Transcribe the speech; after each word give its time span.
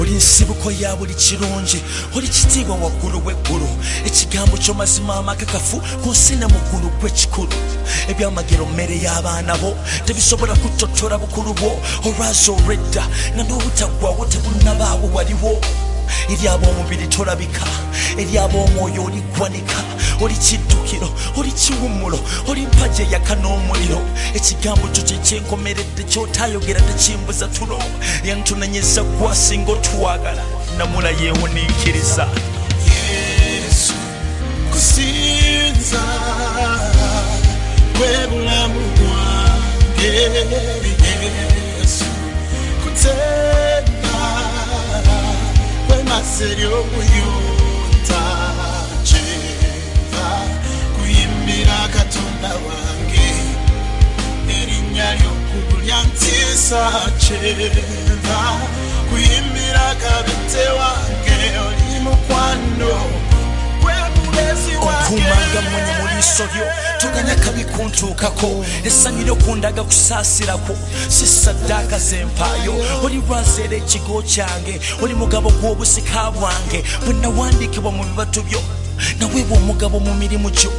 uri 0.00 0.10
nsibuko 0.10 0.70
ya 0.70 0.96
buri 0.96 1.14
kirungi 1.14 1.82
uri 2.16 2.28
kitiibwa 2.28 2.76
waggulu 2.76 3.18
w'eggulu 3.26 3.68
ekigambo 4.06 4.56
ky'omazima 4.56 5.14
amakakafu 5.16 5.80
kunsina 6.02 6.48
mugulu 6.48 6.88
gw'ekikulu 7.00 7.56
ebyamagero 8.10 8.66
mmere 8.66 8.96
y'abaana 9.04 9.56
bo 9.56 9.70
tebisobola 10.04 10.54
kutotola 10.54 11.18
bukulu 11.18 11.54
bwo 11.54 11.72
olwazi 12.06 12.50
olw'edda 12.50 13.04
nga 13.34 13.42
n'obutagwawo 13.44 14.24
tebunabaawo 14.28 15.06
waliwo. 15.14 15.56
Eri 16.32 16.48
ab'omubiri 16.48 17.06
tolabika 17.08 17.64
eri 18.20 18.38
ab'omwoyo 18.38 19.04
oliggwanika 19.08 19.80
oli 20.20 20.34
kiddukiro 20.34 21.08
oli 21.36 21.50
kiwummulo 21.52 22.18
oli 22.48 22.66
mpaja 22.66 23.04
eyaka 23.04 23.34
n'omuliro 23.34 24.00
ekigambo 24.34 24.88
kyo 24.88 25.02
kyekyenkomeredde 25.04 26.02
kyotayogera 26.02 26.80
tekimbuza 26.80 27.48
tulo. 27.48 27.78
Yantunenyeza 28.24 29.02
gwasinga 29.02 29.72
otwagala 29.72 30.42
namula 30.78 31.10
yeewuniikiriza 31.10 32.28
kusinza 34.72 36.02
bulamu 37.94 38.80
bwange. 38.98 40.08
Yesu 41.80 42.04
kutenda 42.82 44.14
kwemaze 45.86 46.46
ly'obuyuta 46.54 47.53
ly'okkulu 55.84 55.90
lyantiisa 55.90 56.90
kyeva 57.18 58.60
kuyimbira 59.10 59.94
kabite 59.94 60.68
wange 60.78 61.58
oli 61.58 62.00
mukwano. 62.00 62.94
Kunkumanga 65.06 65.60
mwenye 65.70 65.92
mu 66.00 66.08
liiso 66.16 66.44
lyo 66.44 66.66
toganya 66.98 67.34
kabi 67.36 67.64
kuntuukako. 67.64 68.64
Essanyu 68.84 69.24
lyokundaga 69.24 69.84
kusaasirako. 69.84 70.76
Si 71.08 71.26
saddaaka 71.26 71.98
zempaayo. 71.98 72.74
Oli 73.04 73.22
lwazeera 73.28 73.76
ekigo 73.76 74.22
kyange 74.22 74.80
oli 75.02 75.14
mugabo 75.14 75.50
gw'obusika 75.50 76.30
bwange. 76.30 76.84
Bwe 77.04 77.14
nawandiikibwa 77.14 77.92
mu 77.92 78.04
bibatu 78.04 78.42
byo 78.42 78.60
naweebwa 79.18 79.56
omugabo 79.56 80.00
mu 80.00 80.14
mirimu 80.14 80.50
gyo. 80.50 80.72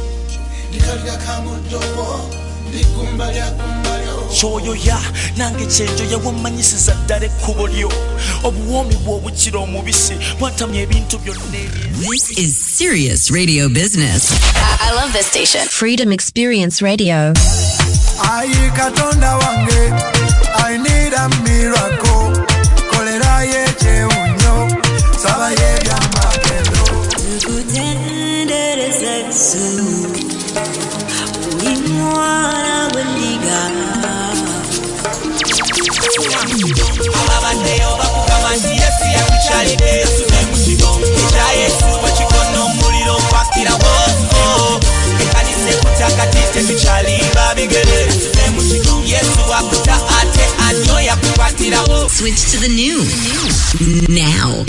Ndikalira 0.70 1.16
kamuddobo 1.16 2.30
ndigumba 2.68 3.32
lyagumbalyo 3.32 4.05
kyoyoya 4.26 4.98
nange 5.36 5.66
kyenjoya 5.66 6.18
wammanyisiza 6.24 6.94
ddala 7.04 7.26
ekkubo 7.26 7.66
lyo 7.68 7.92
obuwoomi 8.44 8.94
bw'obukira 9.04 9.58
omubisi 9.60 10.14
bwatamya 10.38 10.80
ebintu 10.82 11.18
byonna 11.18 11.58
ebye 11.64 11.86
This 12.10 12.30
is 12.38 12.56
serious 12.78 13.30
radio 13.30 13.68
business. 13.68 14.30
I, 14.54 14.90
I 14.90 14.94
love 14.94 15.12
this 15.12 15.26
station. 15.26 15.66
Freedom 15.68 16.12
Experience 16.12 16.82
Radio. 16.82 17.32
ayi 18.32 18.70
katonda 18.76 19.36
wange 19.36 19.92
i 20.68 20.76
need 20.78 21.12
a 21.14 21.28
miracle 21.44 22.05
Switch 52.26 52.50
to 52.50 52.58
the 52.58 52.66
new. 52.66 53.04
Now. 54.12 54.64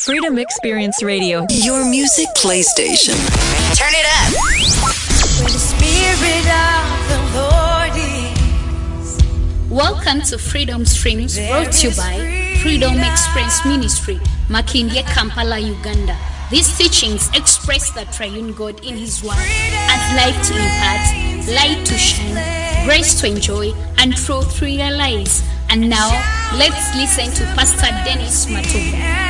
Freedom 0.00 0.38
Experience 0.38 1.00
Radio. 1.04 1.46
Your 1.50 1.88
music 1.88 2.26
playstation. 2.36 3.14
Turn 3.76 3.92
it 3.94 4.04
up. 4.04 5.83
Welcome 10.04 10.22
to 10.28 10.38
Freedom 10.38 10.84
Streams 10.84 11.38
brought 11.38 11.72
to 11.72 11.88
you 11.88 11.96
by 11.96 12.58
Freedom 12.62 12.92
Express 12.98 13.64
Ministry, 13.64 14.16
Makindye, 14.48 15.02
Kampala, 15.06 15.58
Uganda. 15.58 16.14
These 16.50 16.76
teachings 16.76 17.30
express 17.34 17.90
the 17.92 18.04
triune 18.12 18.52
God 18.52 18.84
in 18.84 18.98
His 18.98 19.24
Word 19.24 19.32
as 19.38 20.14
life 20.14 20.46
to 20.48 20.56
impart, 20.56 21.48
light 21.48 21.86
to 21.86 21.94
shine, 21.96 22.84
grace 22.84 23.18
to 23.22 23.28
enjoy, 23.28 23.72
and 23.96 24.14
truth 24.14 24.58
to 24.58 24.66
realize. 24.66 25.42
And 25.70 25.88
now, 25.88 26.10
let's 26.54 26.94
listen 26.96 27.32
to 27.36 27.54
Pastor 27.54 27.88
Dennis 28.04 28.44
Matovu. 28.44 29.23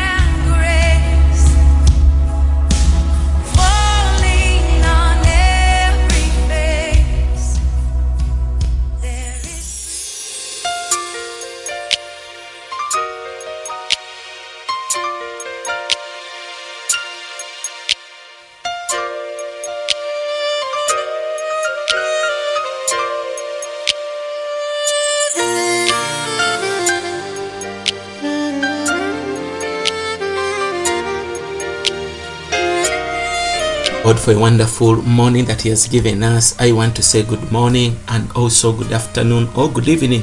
God 34.15 34.23
for 34.23 34.33
a 34.33 34.39
wonderful 34.39 35.03
morning 35.03 35.45
that 35.47 35.63
He 35.63 35.71
has 35.71 35.89
given 35.89 36.23
us. 36.23 36.57
I 36.61 36.71
want 36.71 36.95
to 36.97 37.03
say 37.03 37.25
good 37.25 37.51
morning 37.51 37.97
and 38.09 38.31
also 38.33 38.73
good 38.73 38.93
afternoon 38.93 39.49
or 39.57 39.69
good 39.69 39.89
evening, 39.89 40.23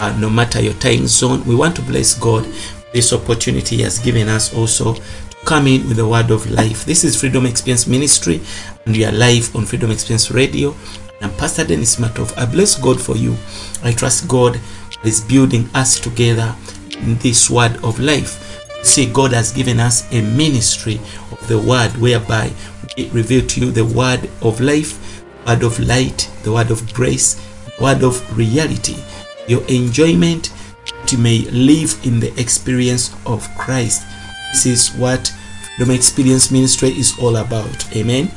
uh, 0.00 0.16
no 0.18 0.30
matter 0.30 0.62
your 0.62 0.72
time 0.74 1.06
zone. 1.06 1.44
We 1.44 1.54
want 1.54 1.76
to 1.76 1.82
bless 1.82 2.18
God 2.18 2.46
this 2.94 3.12
opportunity 3.12 3.76
He 3.76 3.82
has 3.82 3.98
given 3.98 4.28
us 4.28 4.54
also 4.54 4.94
to 4.94 5.02
come 5.44 5.66
in 5.66 5.86
with 5.88 5.98
the 5.98 6.08
word 6.08 6.30
of 6.30 6.50
life. 6.50 6.86
This 6.86 7.04
is 7.04 7.20
Freedom 7.20 7.44
Experience 7.44 7.86
Ministry, 7.86 8.40
and 8.86 8.96
we 8.96 9.04
are 9.04 9.12
live 9.12 9.54
on 9.54 9.66
Freedom 9.66 9.90
Experience 9.90 10.30
Radio. 10.30 10.74
And 11.20 11.30
I'm 11.30 11.36
Pastor 11.36 11.64
Dennis 11.64 11.96
Matovu. 11.96 12.34
I 12.38 12.46
bless 12.46 12.80
God 12.80 12.98
for 12.98 13.16
you. 13.16 13.36
I 13.84 13.92
trust 13.92 14.26
God 14.26 14.58
is 15.04 15.20
building 15.20 15.68
us 15.74 16.00
together 16.00 16.56
in 17.00 17.16
this 17.16 17.50
word 17.50 17.76
of 17.84 18.00
life. 18.00 18.58
See, 18.84 19.04
God 19.12 19.32
has 19.32 19.52
given 19.52 19.80
us 19.80 20.10
a 20.12 20.22
ministry 20.22 20.98
the 21.48 21.58
word 21.58 21.90
whereby 21.96 22.52
we 22.96 23.08
reveal 23.10 23.46
to 23.46 23.60
you 23.60 23.70
the 23.70 23.84
word 23.84 24.28
of 24.42 24.60
life, 24.60 25.24
word 25.46 25.62
of 25.62 25.78
light, 25.80 26.30
the 26.44 26.52
word 26.52 26.70
of 26.70 26.92
grace, 26.94 27.40
word 27.80 28.02
of 28.02 28.20
reality, 28.36 28.96
your 29.46 29.64
enjoyment 29.66 30.52
to 31.06 31.18
may 31.18 31.40
live 31.50 31.98
in 32.04 32.20
the 32.20 32.32
experience 32.40 33.14
of 33.26 33.48
Christ. 33.56 34.02
This 34.52 34.66
is 34.66 34.88
what 34.96 35.32
Freedom 35.76 35.94
Experience 35.94 36.50
Ministry 36.50 36.90
is 36.90 37.18
all 37.18 37.36
about. 37.36 37.96
Amen. 37.96 38.30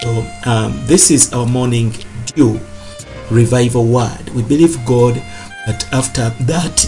So, 0.00 0.26
um, 0.46 0.80
this 0.86 1.10
is 1.10 1.32
our 1.32 1.46
morning 1.46 1.92
dew 2.26 2.60
revival 3.30 3.86
word. 3.86 4.30
We 4.30 4.42
believe 4.42 4.84
God 4.86 5.14
that 5.66 5.86
after 5.92 6.30
that 6.44 6.86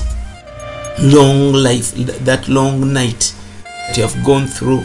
long 1.00 1.52
life, 1.52 1.92
that 2.24 2.48
long 2.48 2.92
night 2.92 3.34
that 3.64 3.96
you 3.96 4.02
have 4.02 4.24
gone 4.24 4.46
through, 4.46 4.84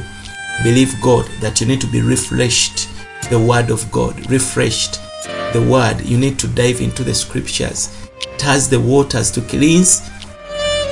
believe 0.64 1.02
God 1.02 1.26
that 1.40 1.62
you 1.62 1.68
need 1.68 1.82
to 1.82 1.88
be 1.88 2.02
refreshed. 2.02 2.90
The 3.30 3.40
word 3.40 3.70
of 3.70 3.92
God, 3.92 4.30
refreshed. 4.30 5.00
The 5.54 5.66
word, 5.70 6.02
you 6.02 6.18
need 6.18 6.40
to 6.40 6.48
dive 6.48 6.82
into 6.82 7.04
the 7.04 7.14
scriptures. 7.14 7.96
It 8.22 8.42
has 8.42 8.70
the 8.70 8.80
waters 8.80 9.32
to 9.32 9.42
cleanse, 9.42 10.02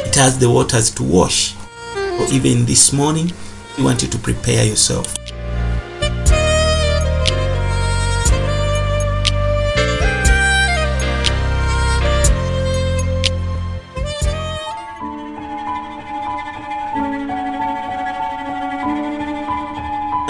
it 0.06 0.16
has 0.16 0.38
the 0.38 0.50
waters 0.50 0.92
to 0.92 1.04
wash. 1.04 1.56
So 1.94 2.28
even 2.32 2.66
this 2.66 2.92
morning, 2.94 3.32
we 3.78 3.84
want 3.84 4.02
you 4.02 4.10
to 4.10 4.18
prepare 4.18 4.66
yourself. 4.66 5.19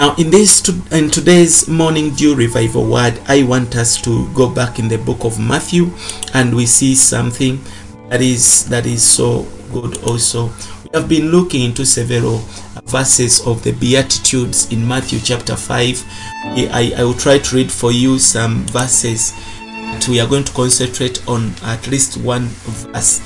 Now, 0.00 0.14
in 0.16 0.30
this 0.30 0.66
in 0.92 1.10
today's 1.10 1.68
morning 1.68 2.14
dew 2.14 2.34
revival 2.34 2.86
word, 2.86 3.20
I 3.28 3.42
want 3.42 3.76
us 3.76 4.00
to 4.00 4.32
go 4.32 4.48
back 4.48 4.78
in 4.78 4.88
the 4.88 4.96
book 4.96 5.24
of 5.24 5.38
Matthew, 5.38 5.90
and 6.32 6.56
we 6.56 6.64
see 6.64 6.94
something 6.94 7.60
that 8.08 8.22
is 8.22 8.66
that 8.70 8.86
is 8.86 9.02
so 9.02 9.46
good. 9.70 10.02
Also, 10.04 10.46
we 10.84 10.90
have 10.94 11.06
been 11.06 11.30
looking 11.30 11.64
into 11.64 11.84
several 11.84 12.38
verses 12.86 13.46
of 13.46 13.62
the 13.62 13.72
Beatitudes 13.72 14.72
in 14.72 14.88
Matthew 14.88 15.18
chapter 15.22 15.54
five. 15.54 16.02
I, 16.46 16.94
I 16.96 17.04
will 17.04 17.12
try 17.12 17.36
to 17.36 17.56
read 17.56 17.70
for 17.70 17.92
you 17.92 18.18
some 18.18 18.64
verses 18.68 19.34
that 19.60 20.08
we 20.08 20.18
are 20.18 20.26
going 20.26 20.44
to 20.44 20.52
concentrate 20.54 21.28
on 21.28 21.52
at 21.62 21.86
least 21.88 22.16
one 22.16 22.46
verse, 22.46 23.20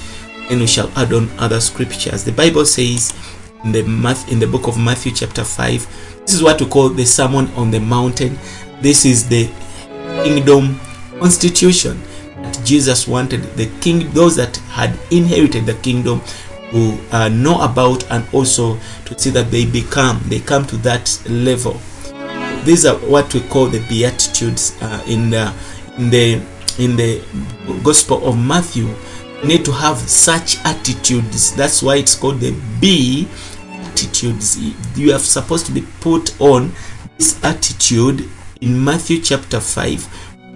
and 0.51 0.59
we 0.59 0.67
shall 0.67 0.91
add 0.97 1.13
on 1.13 1.31
other 1.39 1.61
scriptures. 1.61 2.25
The 2.25 2.33
Bible 2.33 2.67
says 2.67 3.15
in 3.63 3.71
the 3.71 3.85
math 3.85 4.29
in 4.33 4.41
the 4.41 4.47
book 4.49 4.67
of 4.67 4.77
Matthew 4.77 5.13
chapter 5.13 5.45
5 5.45 6.14
this 6.27 6.35
is 6.35 6.43
what 6.43 6.61
we 6.61 6.67
call 6.67 6.89
the 6.89 7.05
sermon 7.05 7.49
on 7.55 7.71
the 7.71 7.81
mountain. 7.81 8.39
This 8.81 9.05
is 9.05 9.29
the 9.29 9.51
kingdom 10.23 10.81
constitution 11.19 12.01
that 12.37 12.61
Jesus 12.65 13.07
wanted. 13.07 13.43
The 13.57 13.67
king 13.81 14.11
those 14.13 14.37
that 14.37 14.57
had 14.71 14.99
inherited 15.11 15.67
the 15.67 15.75
kingdom 15.75 16.23
to 16.71 16.99
uh, 17.13 17.29
know 17.29 17.61
about 17.63 18.11
and 18.11 18.27
also 18.33 18.79
to 19.05 19.19
see 19.19 19.31
that 19.31 19.51
they 19.51 19.65
become 19.65 20.21
they 20.27 20.41
come 20.41 20.67
to 20.67 20.77
that 20.79 21.21
level. 21.29 21.81
These 22.65 22.87
are 22.87 22.97
what 22.97 23.33
we 23.35 23.41
call 23.41 23.67
the 23.67 23.87
beatitudes 23.89 24.77
uh, 24.81 25.05
in 25.07 25.31
the 25.31 25.53
in 25.99 26.11
the 26.11 26.43
in 26.79 26.97
the 26.97 27.23
gospel 27.85 28.27
of 28.27 28.39
Matthew. 28.39 28.89
You 29.43 29.49
need 29.49 29.65
to 29.67 29.73
have 29.73 29.99
such 29.99 30.57
attitudes. 30.65 31.55
That's 31.55 31.83
why 31.83 31.97
it's 31.97 32.15
called 32.15 32.41
the 32.41 32.59
B 32.81 33.29
attitudes. 34.05 34.59
You 34.99 35.13
are 35.15 35.19
supposed 35.19 35.67
to 35.67 35.73
be 35.73 35.83
put 36.01 36.39
on 36.41 36.73
this 37.17 37.43
attitude 37.45 38.29
in 38.61 38.83
Matthew 38.83 39.21
chapter 39.21 39.61
5 39.61 40.01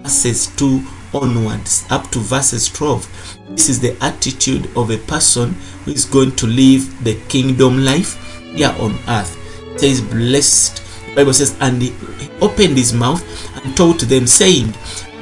verses 0.03 0.47
2 0.55 0.85
onwards 1.13 1.85
up 1.89 2.09
to 2.11 2.19
verses 2.19 2.67
12 2.69 3.37
this 3.49 3.67
is 3.69 3.79
the 3.79 3.97
attitude 4.03 4.69
of 4.77 4.91
a 4.91 4.97
person 4.97 5.53
who 5.83 5.91
is 5.91 6.05
going 6.05 6.35
to 6.35 6.45
live 6.45 7.03
the 7.03 7.15
kingdom 7.27 7.83
life 7.83 8.15
here 8.53 8.73
on 8.79 8.95
earth. 9.07 9.35
It 9.73 9.79
says 9.79 10.01
blessed 10.01 10.83
the 11.07 11.15
bible 11.15 11.33
says 11.33 11.55
and 11.59 11.81
he 11.81 11.93
opened 12.41 12.77
his 12.77 12.93
mouth 12.93 13.23
and 13.63 13.75
taught 13.75 13.99
them 14.01 14.27
saying 14.27 14.73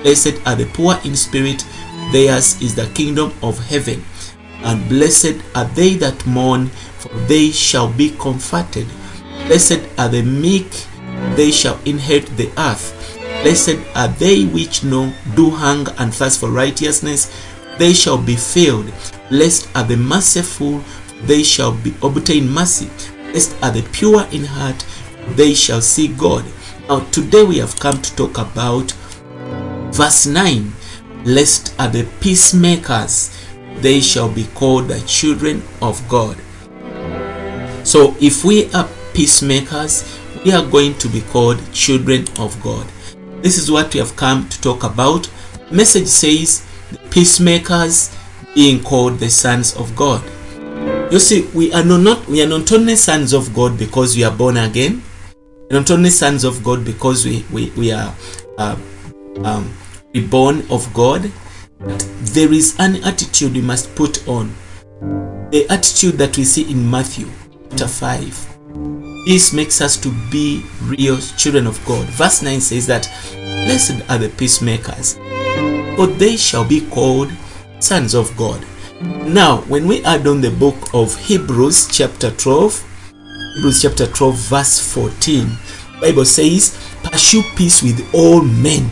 blessed 0.03 0.35
are 0.45 0.55
the 0.55 0.69
poor 0.73 0.95
in 1.05 1.15
spirit 1.15 1.65
theirs 2.11 2.61
is 2.61 2.75
the 2.75 2.87
kingdom 2.93 3.31
of 3.41 3.57
heaven 3.67 4.03
and 4.63 4.89
blessed 4.89 5.35
are 5.55 5.65
they 5.65 5.93
that 5.95 6.25
mourn 6.25 6.69
they 7.27 7.51
shall 7.51 7.91
be 7.91 8.11
comforted. 8.11 8.87
Blessed 9.47 9.81
are 9.97 10.09
the 10.09 10.23
meek, 10.23 10.85
they 11.35 11.51
shall 11.51 11.79
inherit 11.85 12.25
the 12.37 12.51
earth. 12.57 12.93
Blessed 13.43 13.77
are 13.95 14.07
they 14.07 14.45
which 14.45 14.83
know 14.83 15.13
do 15.35 15.49
hunger 15.49 15.93
and 15.99 16.13
thirst 16.13 16.39
for 16.39 16.49
righteousness, 16.49 17.31
they 17.77 17.93
shall 17.93 18.17
be 18.17 18.35
filled. 18.35 18.91
Blessed 19.29 19.69
are 19.75 19.83
the 19.83 19.97
merciful, 19.97 20.83
they 21.23 21.43
shall 21.43 21.71
be 21.71 21.93
obtain 22.01 22.49
mercy. 22.49 22.89
Blessed 23.31 23.55
are 23.63 23.71
the 23.71 23.87
pure 23.91 24.25
in 24.31 24.43
heart, 24.43 24.85
they 25.35 25.53
shall 25.53 25.81
see 25.81 26.07
God. 26.09 26.45
Now 26.89 27.01
today 27.11 27.43
we 27.43 27.57
have 27.59 27.79
come 27.79 28.01
to 28.01 28.15
talk 28.15 28.37
about 28.37 28.91
verse 29.93 30.25
9. 30.25 30.71
Blessed 31.23 31.73
are 31.79 31.89
the 31.89 32.07
peacemakers, 32.19 33.45
they 33.77 33.99
shall 33.99 34.29
be 34.29 34.45
called 34.55 34.87
the 34.87 34.99
children 35.01 35.61
of 35.81 36.01
God. 36.09 36.37
So 37.87 38.17
if 38.19 38.43
we 38.43 38.69
are 38.73 38.85
peacemakers, 39.13 40.19
we 40.43 40.51
are 40.51 40.65
going 40.65 40.95
to 40.95 41.07
be 41.07 41.21
called 41.21 41.57
children 41.71 42.25
of 42.37 42.61
God. 42.61 42.85
This 43.41 43.57
is 43.57 43.71
what 43.71 43.93
we 43.93 44.01
have 44.01 44.13
come 44.17 44.49
to 44.49 44.61
talk 44.61 44.83
about. 44.83 45.29
The 45.69 45.73
message 45.73 46.07
says 46.07 46.67
peacemakers 47.11 48.13
being 48.53 48.83
called 48.83 49.19
the 49.19 49.29
sons 49.29 49.73
of 49.77 49.95
God. 49.95 50.21
You 51.13 51.19
see, 51.19 51.47
we 51.55 51.71
are 51.71 51.85
not 51.85 52.27
we 52.27 52.43
are 52.43 52.49
not 52.49 52.69
only 52.73 52.97
sons 52.97 53.31
of 53.31 53.53
God 53.55 53.79
because 53.79 54.17
we 54.17 54.25
are 54.25 54.35
born 54.35 54.57
again. 54.57 55.01
We're 55.69 55.79
not 55.79 55.89
only 55.89 56.09
sons 56.09 56.43
of 56.43 56.61
God 56.65 56.83
because 56.83 57.23
we 57.23 57.45
we, 57.53 57.69
we 57.77 57.93
are 57.93 58.13
uh, 58.57 58.75
um, 59.45 59.73
reborn 60.13 60.65
of 60.69 60.93
God. 60.93 61.31
But 61.79 62.05
there 62.35 62.51
is 62.51 62.77
an 62.79 62.97
attitude 63.05 63.53
we 63.53 63.61
must 63.61 63.95
put 63.95 64.27
on. 64.27 64.53
The 65.51 65.65
attitude 65.69 66.15
that 66.15 66.35
we 66.35 66.43
see 66.43 66.69
in 66.69 66.91
Matthew 66.91 67.29
chapter 67.69 67.87
5. 67.87 69.25
This 69.25 69.53
makes 69.53 69.81
us 69.81 69.97
to 69.97 70.09
be 70.31 70.63
real 70.83 71.17
children 71.37 71.67
of 71.67 71.83
God. 71.85 72.05
Verse 72.07 72.41
9 72.41 72.61
says 72.61 72.87
that, 72.87 73.09
Blessed 73.33 74.09
are 74.09 74.17
the 74.17 74.29
peacemakers, 74.29 75.15
for 75.95 76.07
they 76.07 76.37
shall 76.37 76.63
be 76.63 76.81
called 76.89 77.31
sons 77.79 78.13
of 78.13 78.35
God. 78.37 78.65
Now, 79.01 79.57
when 79.67 79.87
we 79.87 80.03
add 80.05 80.27
on 80.27 80.41
the 80.41 80.51
book 80.51 80.75
of 80.93 81.15
Hebrews 81.17 81.87
chapter 81.91 82.31
12, 82.31 82.83
Hebrews 83.55 83.81
chapter 83.81 84.07
12, 84.07 84.35
verse 84.35 84.93
14, 84.93 85.47
Bible 86.01 86.25
says, 86.25 86.77
Pursue 87.03 87.43
peace 87.55 87.83
with 87.83 87.99
all 88.13 88.41
men. 88.41 88.89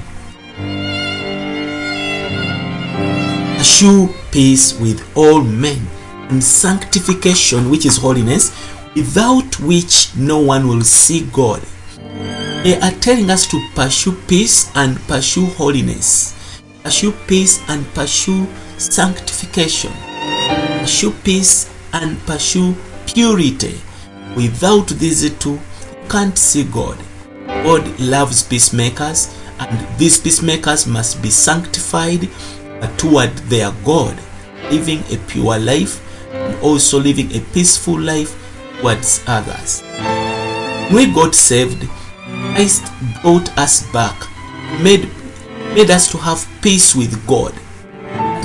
Pursue 3.57 4.09
peace 4.31 4.77
with 4.79 5.01
all 5.15 5.41
men 5.41 5.87
and 6.35 6.43
sanctification, 6.43 7.69
which 7.69 7.85
is 7.85 7.95
holiness, 7.95 8.51
without 8.93 9.57
which 9.61 10.13
no 10.17 10.37
one 10.37 10.67
will 10.67 10.81
see 10.81 11.21
God. 11.31 11.61
They 12.61 12.77
are 12.77 12.91
telling 12.99 13.29
us 13.29 13.47
to 13.51 13.69
pursue 13.73 14.11
peace 14.27 14.69
and 14.75 14.99
pursue 15.07 15.45
holiness, 15.45 16.59
pursue 16.83 17.13
peace 17.25 17.63
and 17.69 17.85
pursue 17.93 18.47
sanctification, 18.77 19.93
pursue 20.79 21.13
peace 21.23 21.71
and 21.93 22.19
pursue 22.25 22.75
purity. 23.07 23.79
Without 24.35 24.87
these 24.89 25.29
two, 25.37 25.53
you 25.53 26.09
can't 26.09 26.37
see 26.37 26.65
God. 26.65 26.97
God 27.47 27.97
loves 27.97 28.43
peacemakers, 28.43 29.33
and 29.57 29.97
these 29.97 30.19
peacemakers 30.19 30.85
must 30.85 31.21
be 31.21 31.29
sanctified 31.29 32.27
toward 32.97 33.31
their 33.47 33.71
God, 33.85 34.19
living 34.69 34.99
a 35.11 35.17
pure 35.29 35.57
life 35.57 36.01
also 36.61 36.99
living 36.99 37.31
a 37.35 37.39
peaceful 37.53 37.99
life 37.99 38.35
towards 38.79 39.23
others. 39.27 39.81
When 40.91 41.07
we 41.09 41.13
got 41.13 41.35
saved, 41.35 41.87
Christ 42.53 42.83
brought 43.21 43.57
us 43.57 43.91
back, 43.91 44.15
made, 44.81 45.09
made 45.73 45.89
us 45.89 46.11
to 46.11 46.17
have 46.17 46.47
peace 46.61 46.95
with 46.95 47.25
God. 47.27 47.53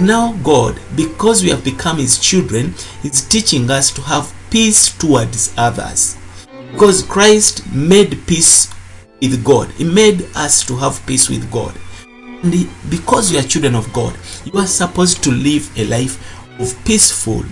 Now, 0.00 0.32
God, 0.42 0.80
because 0.96 1.42
we 1.42 1.50
have 1.50 1.62
become 1.62 1.98
His 1.98 2.18
children, 2.18 2.74
is 3.04 3.28
teaching 3.28 3.70
us 3.70 3.90
to 3.92 4.00
have 4.02 4.32
peace 4.50 4.96
towards 4.96 5.52
others. 5.56 6.16
Because 6.72 7.02
Christ 7.02 7.70
made 7.72 8.26
peace 8.26 8.72
with 9.20 9.44
God, 9.44 9.70
He 9.72 9.84
made 9.84 10.26
us 10.34 10.64
to 10.66 10.76
have 10.76 11.04
peace 11.06 11.28
with 11.28 11.50
God. 11.50 11.74
And 12.42 12.68
because 12.88 13.30
we 13.30 13.38
are 13.38 13.42
children 13.42 13.74
of 13.74 13.92
God, 13.92 14.16
you 14.44 14.58
are 14.58 14.66
supposed 14.66 15.22
to 15.24 15.30
live 15.30 15.70
a 15.78 15.84
life 15.84 16.18
of 16.58 16.74
peaceful 16.84 17.44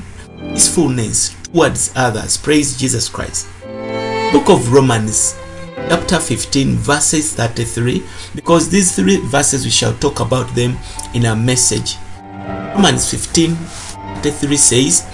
peacefulness 0.50 1.35
towards 1.45 1.93
others. 1.97 2.37
Praise 2.37 2.76
Jesus 2.76 3.09
Christ. 3.09 3.47
Book 4.33 4.49
of 4.50 4.73
Romans, 4.73 5.37
chapter 5.88 6.19
15, 6.19 6.76
verses 6.76 7.35
33, 7.35 8.02
because 8.35 8.69
these 8.69 8.95
three 8.95 9.17
verses 9.28 9.64
we 9.64 9.71
shall 9.71 9.95
talk 9.95 10.21
about 10.21 10.52
them 10.55 10.76
in 11.14 11.26
our 11.26 11.37
message. 11.37 11.97
Romans 12.75 13.11
15, 13.11 13.55
33 14.23 14.57
says, 14.57 15.07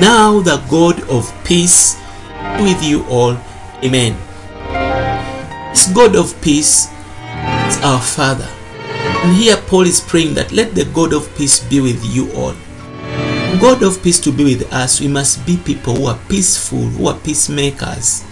Now 0.00 0.40
the 0.40 0.56
God 0.70 1.02
of 1.10 1.32
peace 1.44 1.96
be 2.56 2.64
with 2.64 2.82
you 2.82 3.04
all. 3.06 3.36
Amen. 3.82 4.16
This 5.70 5.92
God 5.92 6.16
of 6.16 6.40
peace 6.40 6.86
is 7.68 7.78
our 7.82 8.00
Father. 8.00 8.48
And 9.24 9.36
here 9.36 9.56
Paul 9.56 9.82
is 9.82 10.00
praying 10.00 10.34
that 10.34 10.52
let 10.52 10.74
the 10.74 10.84
God 10.86 11.12
of 11.12 11.34
peace 11.36 11.60
be 11.60 11.80
with 11.80 12.04
you 12.04 12.32
all. 12.32 12.54
God 13.60 13.82
of 13.82 14.02
peace 14.02 14.18
to 14.20 14.32
be 14.32 14.44
with 14.44 14.72
us, 14.72 15.00
we 15.00 15.08
must 15.08 15.46
be 15.46 15.56
people 15.56 15.94
who 15.94 16.06
are 16.06 16.18
peaceful, 16.28 16.78
who 16.78 17.08
are 17.08 17.18
peacemakers. 17.18 18.24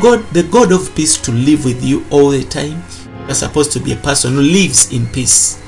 God, 0.00 0.24
the 0.32 0.42
God 0.44 0.72
of 0.72 0.94
peace 0.94 1.16
to 1.22 1.32
live 1.32 1.64
with 1.64 1.82
you 1.82 2.04
all 2.10 2.30
the 2.30 2.44
time. 2.44 2.82
You're 3.26 3.34
supposed 3.34 3.72
to 3.72 3.80
be 3.80 3.92
a 3.92 3.96
person 3.96 4.34
who 4.34 4.42
lives 4.42 4.92
in 4.92 5.06
peace. 5.06 5.60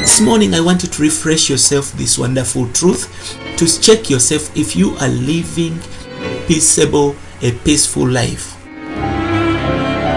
This 0.00 0.20
morning, 0.20 0.54
I 0.54 0.60
want 0.60 0.82
you 0.82 0.88
to 0.88 1.02
refresh 1.02 1.48
yourself 1.48 1.92
this 1.92 2.18
wonderful 2.18 2.68
truth 2.72 3.38
to 3.56 3.80
check 3.80 4.10
yourself 4.10 4.54
if 4.56 4.74
you 4.74 4.96
are 4.96 5.08
living 5.08 5.78
a 6.18 6.44
peaceable, 6.46 7.14
a 7.42 7.52
peaceful 7.52 8.08
life. 8.08 8.56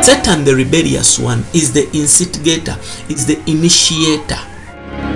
Satan, 0.03 0.43
the 0.43 0.55
rebellious 0.55 1.19
one, 1.19 1.43
is 1.53 1.73
the 1.73 1.89
instigator, 1.93 2.75
is 3.09 3.25
the 3.25 3.39
initiator 3.49 4.39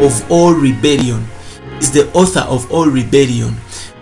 of 0.04 0.30
all 0.32 0.54
rebellion, 0.54 1.26
is 1.82 1.92
the 1.92 2.12
author 2.14 2.42
of 2.42 2.72
all 2.72 2.86
rebellion. 2.86 3.58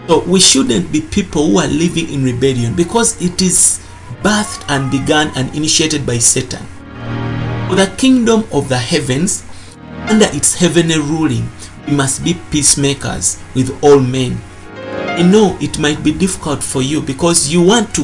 So 0.08 0.20
we 0.26 0.40
shouldn't 0.40 0.92
be 0.92 1.02
people 1.02 1.48
who 1.48 1.60
are 1.60 1.68
living 1.68 2.12
in 2.12 2.24
rebellion 2.24 2.76
because 2.76 3.20
it 3.22 3.42
is 3.42 3.80
birthed 4.22 4.66
and 4.70 4.92
begun 4.92 5.32
and 5.36 5.54
initiated 5.56 6.06
by 6.06 6.18
Satan. 6.18 6.66
For 7.70 7.76
the 7.76 7.94
kingdom 7.98 8.46
of 8.52 8.68
the 8.70 8.78
heavens, 8.78 9.46
under 10.10 10.26
its 10.34 10.56
heavenly 10.56 10.98
ruling, 10.98 11.50
we 11.88 11.96
must 11.96 12.24
be 12.24 12.34
peacemakers 12.52 13.40
with 13.56 13.78
all 13.84 14.00
men. 14.00 14.38
I 14.76 15.22
know 15.22 15.58
it 15.62 15.80
might 15.80 16.04
be 16.04 16.12
difficult 16.12 16.64
for 16.64 16.82
you 16.82 17.02
because 17.02 17.52
you 17.52 17.62
want 17.62 17.94
to 17.96 18.04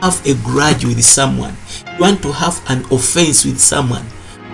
have 0.00 0.20
a 0.26 0.34
grudge 0.42 0.84
with 0.84 1.02
someone, 1.04 1.56
you 1.92 2.00
want 2.00 2.22
to 2.22 2.32
have 2.32 2.60
an 2.68 2.84
offense 2.90 3.44
with 3.44 3.60
someone. 3.60 4.04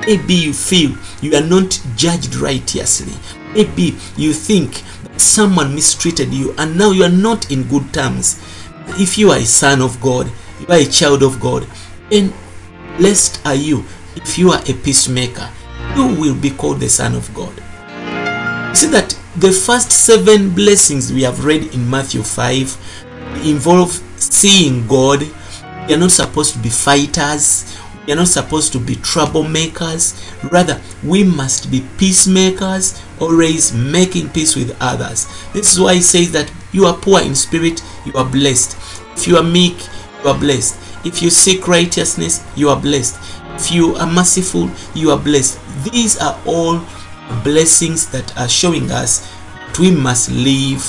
Maybe 0.07 0.35
you 0.35 0.53
feel 0.53 0.97
you 1.21 1.35
are 1.37 1.47
not 1.47 1.81
judged 1.97 2.37
righteously. 2.37 3.13
Maybe 3.55 3.97
you 4.17 4.33
think 4.33 4.83
someone 5.17 5.75
mistreated 5.75 6.33
you 6.33 6.55
and 6.59 6.77
now 6.77 6.91
you 6.91 7.05
are 7.05 7.09
not 7.09 7.51
in 7.51 7.65
good 7.65 7.93
terms. 7.93 8.41
If 8.99 9.19
you 9.19 9.31
are 9.31 9.39
a 9.39 9.45
son 9.45 9.81
of 9.81 10.01
God, 10.01 10.31
you 10.61 10.67
are 10.69 10.79
a 10.79 10.85
child 10.85 11.23
of 11.23 11.41
God, 11.41 11.67
then 12.11 12.33
blessed 12.99 13.45
are 13.47 13.55
you 13.55 13.85
if 14.17 14.39
you 14.39 14.51
are 14.51 14.61
a 14.69 14.73
peacemaker. 14.75 15.49
You 15.97 16.07
will 16.15 16.35
be 16.35 16.51
called 16.51 16.81
the 16.81 16.89
son 16.89 17.15
of 17.15 17.33
God. 17.35 17.53
You 18.71 18.75
see 18.75 18.87
that 18.89 19.19
the 19.37 19.53
first 19.53 19.91
seven 19.91 20.51
blessings 20.55 21.13
we 21.13 21.23
have 21.23 21.45
read 21.45 21.75
in 21.75 21.89
Matthew 21.89 22.23
5 22.23 23.07
involve 23.45 23.93
seeing 24.17 24.87
God. 24.87 25.21
We 25.89 25.95
are 25.95 25.99
not 25.99 26.11
supposed 26.13 26.55
to 26.55 26.59
be 26.61 26.69
fighters. 26.69 27.77
We 28.11 28.15
are 28.15 28.17
not 28.17 28.27
supposed 28.27 28.73
to 28.73 28.81
be 28.81 28.97
troublemakers. 28.97 30.19
Rather, 30.51 30.81
we 31.05 31.23
must 31.23 31.71
be 31.71 31.87
peacemakers, 31.97 33.01
always 33.21 33.73
making 33.73 34.31
peace 34.31 34.57
with 34.57 34.77
others. 34.81 35.29
This 35.53 35.73
is 35.73 35.79
why 35.79 35.95
he 35.95 36.01
says 36.01 36.33
that 36.33 36.53
you 36.73 36.87
are 36.87 36.97
poor 36.97 37.21
in 37.21 37.37
spirit, 37.37 37.85
you 38.05 38.13
are 38.15 38.29
blessed. 38.29 38.77
If 39.17 39.29
you 39.29 39.37
are 39.37 39.45
meek, 39.45 39.77
you 40.25 40.31
are 40.31 40.37
blessed. 40.37 40.77
If 41.07 41.23
you 41.23 41.31
seek 41.31 41.69
righteousness, 41.69 42.45
you 42.57 42.69
are 42.71 42.81
blessed. 42.81 43.17
If 43.55 43.71
you 43.71 43.95
are 43.95 44.13
merciful, 44.13 44.69
you 44.93 45.13
are 45.13 45.19
blessed. 45.21 45.61
These 45.85 46.19
are 46.19 46.37
all 46.45 46.83
blessings 47.45 48.11
that 48.11 48.37
are 48.37 48.49
showing 48.49 48.91
us 48.91 49.21
that 49.69 49.79
we 49.79 49.93
must 49.93 50.33
live 50.33 50.83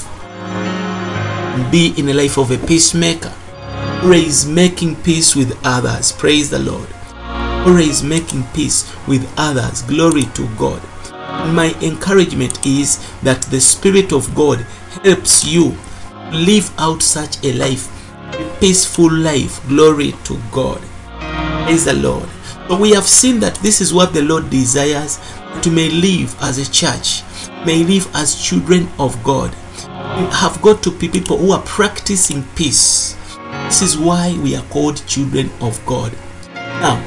be 1.69 1.93
in 1.99 2.09
a 2.09 2.15
life 2.15 2.39
of 2.39 2.49
a 2.49 2.57
peacemaker. 2.65 3.31
Always 4.01 4.47
making 4.47 4.95
peace 5.03 5.35
with 5.35 5.55
others. 5.63 6.11
Praise 6.11 6.49
the 6.49 6.57
Lord. 6.57 6.87
Always 7.65 8.03
making 8.03 8.43
peace 8.53 8.91
with 9.07 9.31
others. 9.37 9.83
Glory 9.83 10.23
to 10.33 10.47
God. 10.57 10.81
My 11.53 11.75
encouragement 11.81 12.65
is 12.65 12.99
that 13.21 13.41
the 13.43 13.61
Spirit 13.61 14.11
of 14.11 14.33
God 14.33 14.65
helps 15.03 15.45
you 15.45 15.75
live 16.31 16.71
out 16.79 17.01
such 17.01 17.43
a 17.45 17.53
life, 17.53 17.87
a 18.33 18.57
peaceful 18.59 19.11
life. 19.11 19.65
Glory 19.67 20.13
to 20.23 20.39
God. 20.51 20.81
Praise 21.65 21.85
the 21.85 21.93
Lord. 21.93 22.27
But 22.67 22.79
we 22.79 22.91
have 22.91 23.05
seen 23.05 23.39
that 23.41 23.55
this 23.55 23.79
is 23.79 23.93
what 23.93 24.13
the 24.13 24.21
Lord 24.23 24.49
desires 24.49 25.17
that 25.17 25.65
we 25.65 25.71
may 25.71 25.89
live 25.89 26.35
as 26.41 26.57
a 26.57 26.71
church, 26.71 27.21
may 27.65 27.83
live 27.83 28.09
as 28.15 28.41
children 28.41 28.87
of 28.97 29.21
God. 29.23 29.51
We 30.17 30.25
have 30.33 30.61
got 30.61 30.81
to 30.83 30.91
be 30.91 31.09
people 31.09 31.37
who 31.37 31.51
are 31.51 31.61
practicing 31.63 32.43
peace. 32.55 33.15
This 33.65 33.81
is 33.81 33.97
why 33.97 34.37
we 34.41 34.55
are 34.55 34.63
called 34.65 35.05
children 35.05 35.49
of 35.61 35.79
God. 35.85 36.11
Now, 36.55 37.05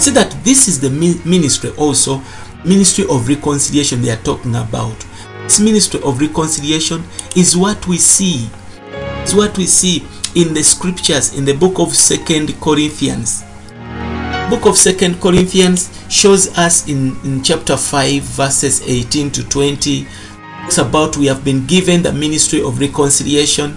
see 0.00 0.10
that 0.12 0.30
this 0.44 0.68
is 0.68 0.80
the 0.80 0.90
ministry 0.90 1.70
also, 1.76 2.22
ministry 2.64 3.04
of 3.10 3.28
reconciliation 3.28 4.02
they 4.02 4.10
are 4.10 4.22
talking 4.22 4.54
about. 4.56 4.98
This 5.44 5.60
ministry 5.60 6.00
of 6.02 6.20
reconciliation 6.20 7.02
is 7.36 7.56
what 7.56 7.86
we 7.86 7.98
see, 7.98 8.48
is 9.24 9.34
what 9.34 9.56
we 9.58 9.66
see 9.66 10.06
in 10.34 10.54
the 10.54 10.62
scriptures 10.62 11.36
in 11.36 11.44
the 11.44 11.54
book 11.54 11.78
of 11.78 11.94
Second 11.94 12.60
Corinthians. 12.60 13.44
Book 14.50 14.66
of 14.66 14.76
second 14.76 15.22
corinthians 15.22 15.88
shows 16.10 16.56
us 16.58 16.86
in, 16.86 17.16
in 17.24 17.42
chapter 17.42 17.78
5 17.78 18.22
verses 18.22 18.82
18 18.86 19.30
to 19.30 19.48
20 19.48 20.06
it's 20.66 20.78
about 20.78 21.18
we 21.18 21.26
have 21.26 21.44
been 21.44 21.66
given 21.66 22.02
the 22.02 22.12
ministry 22.12 22.62
of 22.62 22.80
reconciliation. 22.80 23.76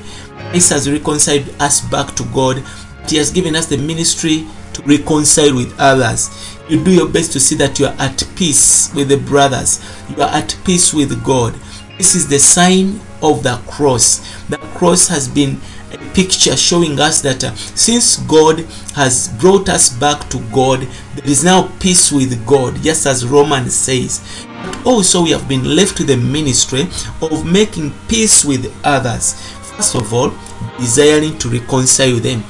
Christ 0.51 0.69
has 0.69 0.89
reconciled 0.89 1.53
us 1.59 1.81
back 1.81 2.15
to 2.15 2.23
god. 2.33 2.63
He 3.09 3.17
has 3.17 3.29
given 3.29 3.55
us 3.55 3.65
the 3.65 3.77
ministry 3.77 4.47
reconcile 4.85 5.55
with 5.55 5.73
others. 5.79 6.57
You 6.69 6.83
do 6.83 6.91
your 6.91 7.07
best 7.07 7.31
to 7.33 7.39
see 7.39 7.55
that 7.55 7.79
you 7.79 7.85
are 7.85 7.95
at 7.97 8.27
peace 8.35 8.93
with 8.93 9.09
the 9.09 9.17
brothers. 9.17 9.81
You 10.09 10.21
are 10.21 10.29
at 10.29 10.57
peace 10.65 10.93
with 10.93 11.23
god. 11.23 11.53
This 11.97 12.13
is 12.13 12.27
the 12.27 12.39
sign 12.39 12.99
of 13.21 13.43
the 13.43 13.59
cross. 13.67 14.19
The 14.49 14.57
cross 14.57 15.07
has 15.07 15.27
been 15.27 15.59
a 15.91 15.97
picture 16.13 16.55
showing 16.57 16.99
us 16.99 17.21
that 17.21 17.43
uh, 17.43 17.55
since 17.55 18.17
God 18.17 18.59
has 18.95 19.29
brought 19.39 19.69
us 19.69 19.89
back 19.89 20.29
to 20.29 20.39
God, 20.53 20.81
there 21.15 21.25
is 21.27 21.43
now 21.43 21.71
peace 21.79 22.11
with 22.11 22.45
God, 22.45 22.75
just 22.83 23.05
as 23.05 23.25
Romans 23.25 23.73
says. 23.73 24.45
But 24.45 24.85
also, 24.85 25.23
we 25.23 25.31
have 25.31 25.47
been 25.47 25.75
left 25.75 25.97
to 25.97 26.03
the 26.03 26.17
ministry 26.17 26.81
of 27.21 27.45
making 27.45 27.93
peace 28.07 28.43
with 28.43 28.73
others. 28.83 29.33
First 29.71 29.95
of 29.95 30.13
all, 30.13 30.33
desiring 30.77 31.37
to 31.39 31.49
reconcile 31.49 32.17
them 32.17 32.43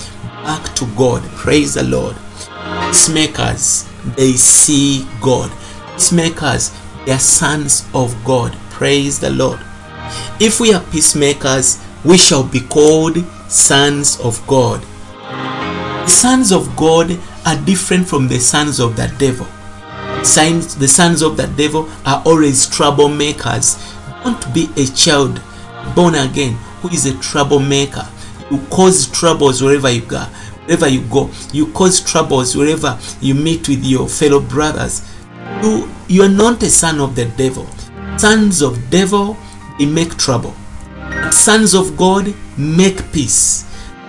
back 0.47 0.73
to 0.75 0.85
God. 0.95 1.21
Praise 1.35 1.73
the 1.73 1.83
Lord. 1.83 2.15
Peacemakers, 2.87 3.85
they 4.15 4.31
see 4.31 5.05
God. 5.19 5.51
Peacemakers, 5.91 6.71
they 7.05 7.11
are 7.11 7.19
sons 7.19 7.85
of 7.93 8.15
God. 8.23 8.53
Praise 8.69 9.19
the 9.19 9.29
Lord. 9.29 9.59
If 10.39 10.61
we 10.61 10.73
are 10.73 10.81
peacemakers, 10.85 11.83
we 12.05 12.17
shall 12.17 12.43
be 12.43 12.61
called 12.61 13.17
sons 13.49 14.21
of 14.21 14.41
God. 14.47 14.81
The 15.21 16.07
sons 16.07 16.53
of 16.53 16.73
God 16.77 17.19
are 17.45 17.57
different 17.65 18.07
from 18.07 18.29
the 18.29 18.39
sons 18.39 18.79
of 18.79 18.95
the 18.95 19.13
devil. 19.19 19.47
Sons, 20.23 20.77
the 20.77 20.87
sons 20.87 21.21
of 21.21 21.35
the 21.35 21.47
devil 21.57 21.89
are 22.05 22.23
always 22.25 22.67
troublemakers. 22.67 23.75
Don't 24.23 24.53
be 24.53 24.69
a 24.77 24.85
child 24.95 25.41
born 25.93 26.15
again 26.15 26.53
who 26.81 26.87
is 26.89 27.05
a 27.05 27.17
troublemaker. 27.19 28.07
You 28.51 28.59
cause 28.69 29.07
troubles 29.07 29.61
wherever 29.61 29.89
you 29.89 30.01
go. 30.01 30.23
Wherever 30.65 30.87
you 30.87 31.01
go, 31.09 31.29
you 31.53 31.71
cause 31.73 31.99
troubles 32.01 32.55
wherever 32.55 32.99
you 33.21 33.33
meet 33.33 33.67
with 33.69 33.83
your 33.83 34.07
fellow 34.07 34.39
brothers. 34.41 35.01
You, 35.63 35.89
you 36.07 36.23
are 36.23 36.29
not 36.29 36.61
a 36.63 36.69
son 36.69 36.99
of 36.99 37.15
the 37.15 37.25
devil. 37.25 37.67
Sons 38.17 38.61
of 38.61 38.89
devil, 38.89 39.37
they 39.79 39.85
make 39.85 40.17
trouble 40.17 40.55
sons 41.31 41.73
of 41.73 41.95
God 41.97 42.33
make 42.57 43.11
peace. 43.11 43.65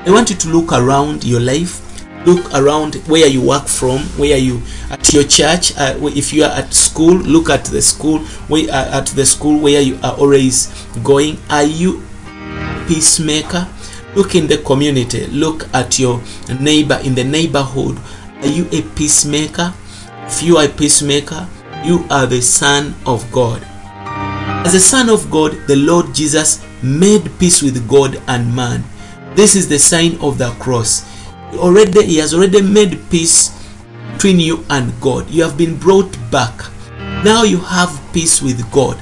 I 0.06 0.10
want 0.10 0.30
you 0.30 0.36
to 0.36 0.48
look 0.48 0.72
around 0.72 1.24
your 1.24 1.40
life, 1.40 1.82
look 2.26 2.52
around 2.54 2.96
where 3.06 3.26
you 3.26 3.42
work 3.42 3.66
from, 3.68 4.00
where 4.18 4.36
you 4.36 4.62
at 4.90 5.12
your 5.12 5.24
church. 5.24 5.76
Uh, 5.76 5.98
if 6.14 6.32
you 6.32 6.44
are 6.44 6.50
at 6.50 6.72
school, 6.72 7.14
look 7.14 7.50
at 7.50 7.64
the 7.66 7.82
school. 7.82 8.20
Where 8.48 8.70
uh, 8.70 8.98
at 9.00 9.06
the 9.08 9.26
school 9.26 9.60
where 9.60 9.80
you 9.80 9.98
are 10.02 10.14
always 10.16 10.68
going. 11.04 11.38
Are 11.50 11.64
you 11.64 12.02
peacemaker? 12.86 13.68
Look 14.18 14.34
in 14.34 14.48
the 14.48 14.58
community. 14.58 15.28
Look 15.28 15.72
at 15.72 16.00
your 16.00 16.20
neighbor 16.58 16.98
in 17.04 17.14
the 17.14 17.22
neighborhood. 17.22 17.96
Are 18.42 18.48
you 18.48 18.66
a 18.72 18.82
peacemaker? 18.98 19.72
If 20.26 20.42
you 20.42 20.56
are 20.56 20.64
a 20.64 20.68
peacemaker, 20.68 21.46
you 21.84 22.04
are 22.10 22.26
the 22.26 22.42
son 22.42 22.96
of 23.06 23.22
God. 23.30 23.62
As 24.66 24.74
a 24.74 24.80
son 24.80 25.08
of 25.08 25.30
God, 25.30 25.52
the 25.68 25.76
Lord 25.76 26.12
Jesus 26.12 26.66
made 26.82 27.30
peace 27.38 27.62
with 27.62 27.86
God 27.86 28.20
and 28.26 28.52
man. 28.56 28.82
This 29.36 29.54
is 29.54 29.68
the 29.68 29.78
sign 29.78 30.18
of 30.20 30.36
the 30.36 30.50
cross. 30.58 31.06
Already 31.54 32.04
he 32.04 32.16
has 32.16 32.34
already 32.34 32.60
made 32.60 32.98
peace 33.10 33.54
between 34.14 34.40
you 34.40 34.64
and 34.68 34.92
God. 35.00 35.30
You 35.30 35.44
have 35.44 35.56
been 35.56 35.78
brought 35.78 36.10
back. 36.32 36.58
Now 37.22 37.44
you 37.44 37.58
have 37.58 37.94
peace 38.12 38.42
with 38.42 38.68
God. 38.72 38.98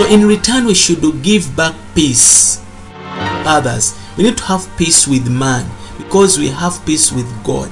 So 0.00 0.06
in 0.06 0.26
return 0.26 0.66
we 0.66 0.74
should 0.74 1.22
give 1.22 1.54
back 1.54 1.76
peace 1.94 2.59
others. 3.50 3.98
We 4.16 4.24
need 4.24 4.38
to 4.38 4.44
have 4.44 4.68
peace 4.76 5.06
with 5.06 5.28
man 5.30 5.70
because 5.98 6.38
we 6.38 6.48
have 6.48 6.84
peace 6.86 7.12
with 7.12 7.28
God. 7.44 7.68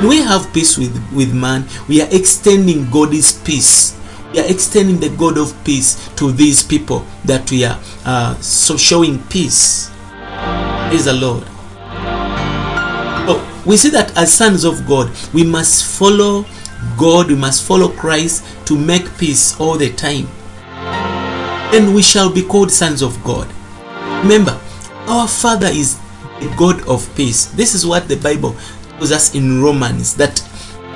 When 0.00 0.08
we 0.08 0.22
have 0.22 0.52
peace 0.52 0.78
with, 0.78 0.94
with 1.12 1.34
man, 1.34 1.66
we 1.88 2.02
are 2.02 2.08
extending 2.12 2.88
God's 2.90 3.32
peace 3.42 3.98
we 4.32 4.40
are 4.40 4.46
extending 4.46 5.00
the 5.00 5.08
God 5.16 5.38
of 5.38 5.54
peace 5.64 6.08
to 6.16 6.32
these 6.32 6.62
people 6.62 7.06
that 7.24 7.50
we 7.50 7.64
are 7.64 7.80
uh, 8.04 8.34
so 8.40 8.76
showing 8.76 9.22
peace. 9.24 9.90
Praise 10.88 11.06
the 11.06 11.14
Lord. 11.14 11.44
So 13.26 13.62
we 13.64 13.76
see 13.76 13.90
that 13.90 14.16
as 14.16 14.32
sons 14.32 14.64
of 14.64 14.86
God, 14.86 15.10
we 15.32 15.44
must 15.44 15.84
follow 15.98 16.44
God, 16.96 17.28
we 17.28 17.36
must 17.36 17.64
follow 17.64 17.88
Christ 17.88 18.44
to 18.66 18.78
make 18.78 19.16
peace 19.16 19.58
all 19.58 19.76
the 19.78 19.92
time. 19.92 20.28
And 21.74 21.94
we 21.94 22.02
shall 22.02 22.32
be 22.32 22.42
called 22.42 22.70
sons 22.70 23.02
of 23.02 23.22
God. 23.24 23.48
Remember, 24.22 24.60
our 25.06 25.28
Father 25.28 25.68
is 25.68 25.98
the 26.40 26.52
God 26.56 26.86
of 26.88 27.08
peace. 27.16 27.46
This 27.46 27.74
is 27.74 27.86
what 27.86 28.08
the 28.08 28.16
Bible 28.16 28.56
tells 28.98 29.12
us 29.12 29.34
in 29.34 29.62
Romans 29.62 30.14
that 30.16 30.42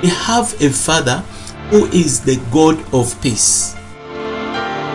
we 0.01 0.09
have 0.09 0.53
a 0.61 0.69
Father 0.69 1.19
who 1.69 1.85
is 1.87 2.21
the 2.21 2.35
God 2.51 2.77
of 2.93 3.19
peace. 3.21 3.75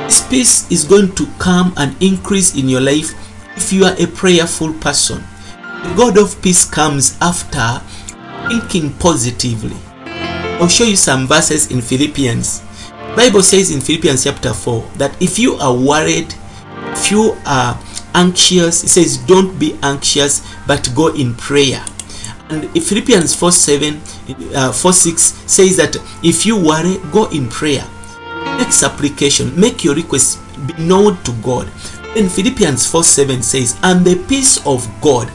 This 0.04 0.26
peace 0.28 0.70
is 0.70 0.84
going 0.84 1.14
to 1.16 1.26
come 1.38 1.72
and 1.76 2.00
increase 2.02 2.54
in 2.54 2.68
your 2.68 2.80
life 2.80 3.14
if 3.56 3.72
you 3.72 3.84
are 3.84 3.96
a 3.98 4.06
prayerful 4.06 4.74
person. 4.74 5.24
The 5.82 5.94
God 5.96 6.18
of 6.18 6.40
peace 6.42 6.64
comes 6.64 7.16
after 7.20 7.82
thinking 8.48 8.92
positively. 8.94 9.76
I'll 10.60 10.68
show 10.68 10.84
you 10.84 10.96
some 10.96 11.26
verses 11.26 11.70
in 11.70 11.80
Philippians. 11.80 12.62
Bible 13.16 13.42
says 13.42 13.70
in 13.70 13.80
Philippians 13.80 14.24
chapter 14.24 14.52
4 14.52 14.82
that 14.96 15.20
if 15.20 15.38
you 15.38 15.54
are 15.54 15.74
worried, 15.74 16.34
if 16.92 17.10
you 17.10 17.36
are 17.46 17.78
anxious, 18.18 18.82
it 18.82 18.88
says 18.88 19.16
don't 19.18 19.58
be 19.58 19.78
anxious 19.82 20.42
but 20.66 20.90
go 20.94 21.08
in 21.14 21.34
prayer. 21.34 21.84
And 22.50 22.68
Philippians 22.82 23.34
4 23.34 23.52
7 23.52 24.00
uh, 24.54 24.72
4 24.72 24.92
6 24.92 25.22
says 25.46 25.76
that 25.76 25.96
if 26.22 26.44
you 26.44 26.56
worry, 26.56 26.98
go 27.12 27.30
in 27.30 27.48
prayer. 27.48 27.86
Make 28.58 28.72
supplication, 28.72 29.58
make 29.58 29.84
your 29.84 29.94
request 29.94 30.40
be 30.66 30.74
known 30.82 31.22
to 31.22 31.32
God. 31.42 31.68
Then 32.14 32.28
Philippians 32.28 32.90
4 32.90 33.04
7 33.04 33.42
says, 33.42 33.78
And 33.82 34.04
the 34.04 34.16
peace 34.28 34.64
of 34.66 34.88
God, 35.00 35.28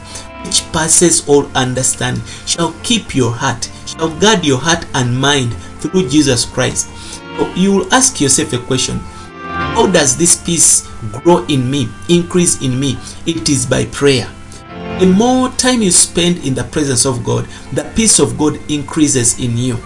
which 0.44 0.70
passes 0.72 1.26
all 1.28 1.46
understanding, 1.56 2.22
shall 2.46 2.74
keep 2.82 3.14
your 3.14 3.32
heart, 3.32 3.70
shall 3.86 4.10
guard 4.18 4.44
your 4.44 4.58
heart 4.58 4.84
and 4.94 5.16
mind 5.16 5.54
through 5.80 6.08
Jesus 6.08 6.44
Christ. 6.44 6.88
So 7.38 7.48
you 7.54 7.72
will 7.72 7.94
ask 7.94 8.20
yourself 8.20 8.52
a 8.52 8.58
question 8.58 9.00
How 9.74 9.90
does 9.90 10.16
this 10.16 10.36
peace 10.36 10.86
grow 11.10 11.44
in 11.46 11.68
me, 11.68 11.88
increase 12.08 12.62
in 12.62 12.78
me? 12.78 12.96
It 13.26 13.48
is 13.48 13.66
by 13.66 13.86
prayer. 13.86 14.30
The 15.00 15.12
more 15.12 15.48
time 15.48 15.82
you 15.82 15.90
spend 15.90 16.46
in 16.46 16.54
the 16.54 16.62
presence 16.62 17.04
of 17.04 17.24
God, 17.24 17.48
the 17.72 17.82
peace 17.96 18.20
of 18.20 18.38
God 18.38 18.54
increases 18.70 19.40
in 19.40 19.58
you. 19.58 19.76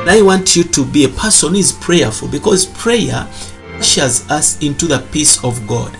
And 0.00 0.08
I 0.08 0.22
want 0.22 0.56
you 0.56 0.64
to 0.64 0.86
be 0.86 1.04
a 1.04 1.10
person 1.10 1.50
who 1.50 1.56
is 1.56 1.72
prayerful 1.72 2.28
because 2.28 2.64
prayer 2.64 3.28
ushers 3.74 4.26
us 4.30 4.58
into 4.62 4.86
the 4.86 5.06
peace 5.12 5.44
of 5.44 5.66
God. 5.66 5.92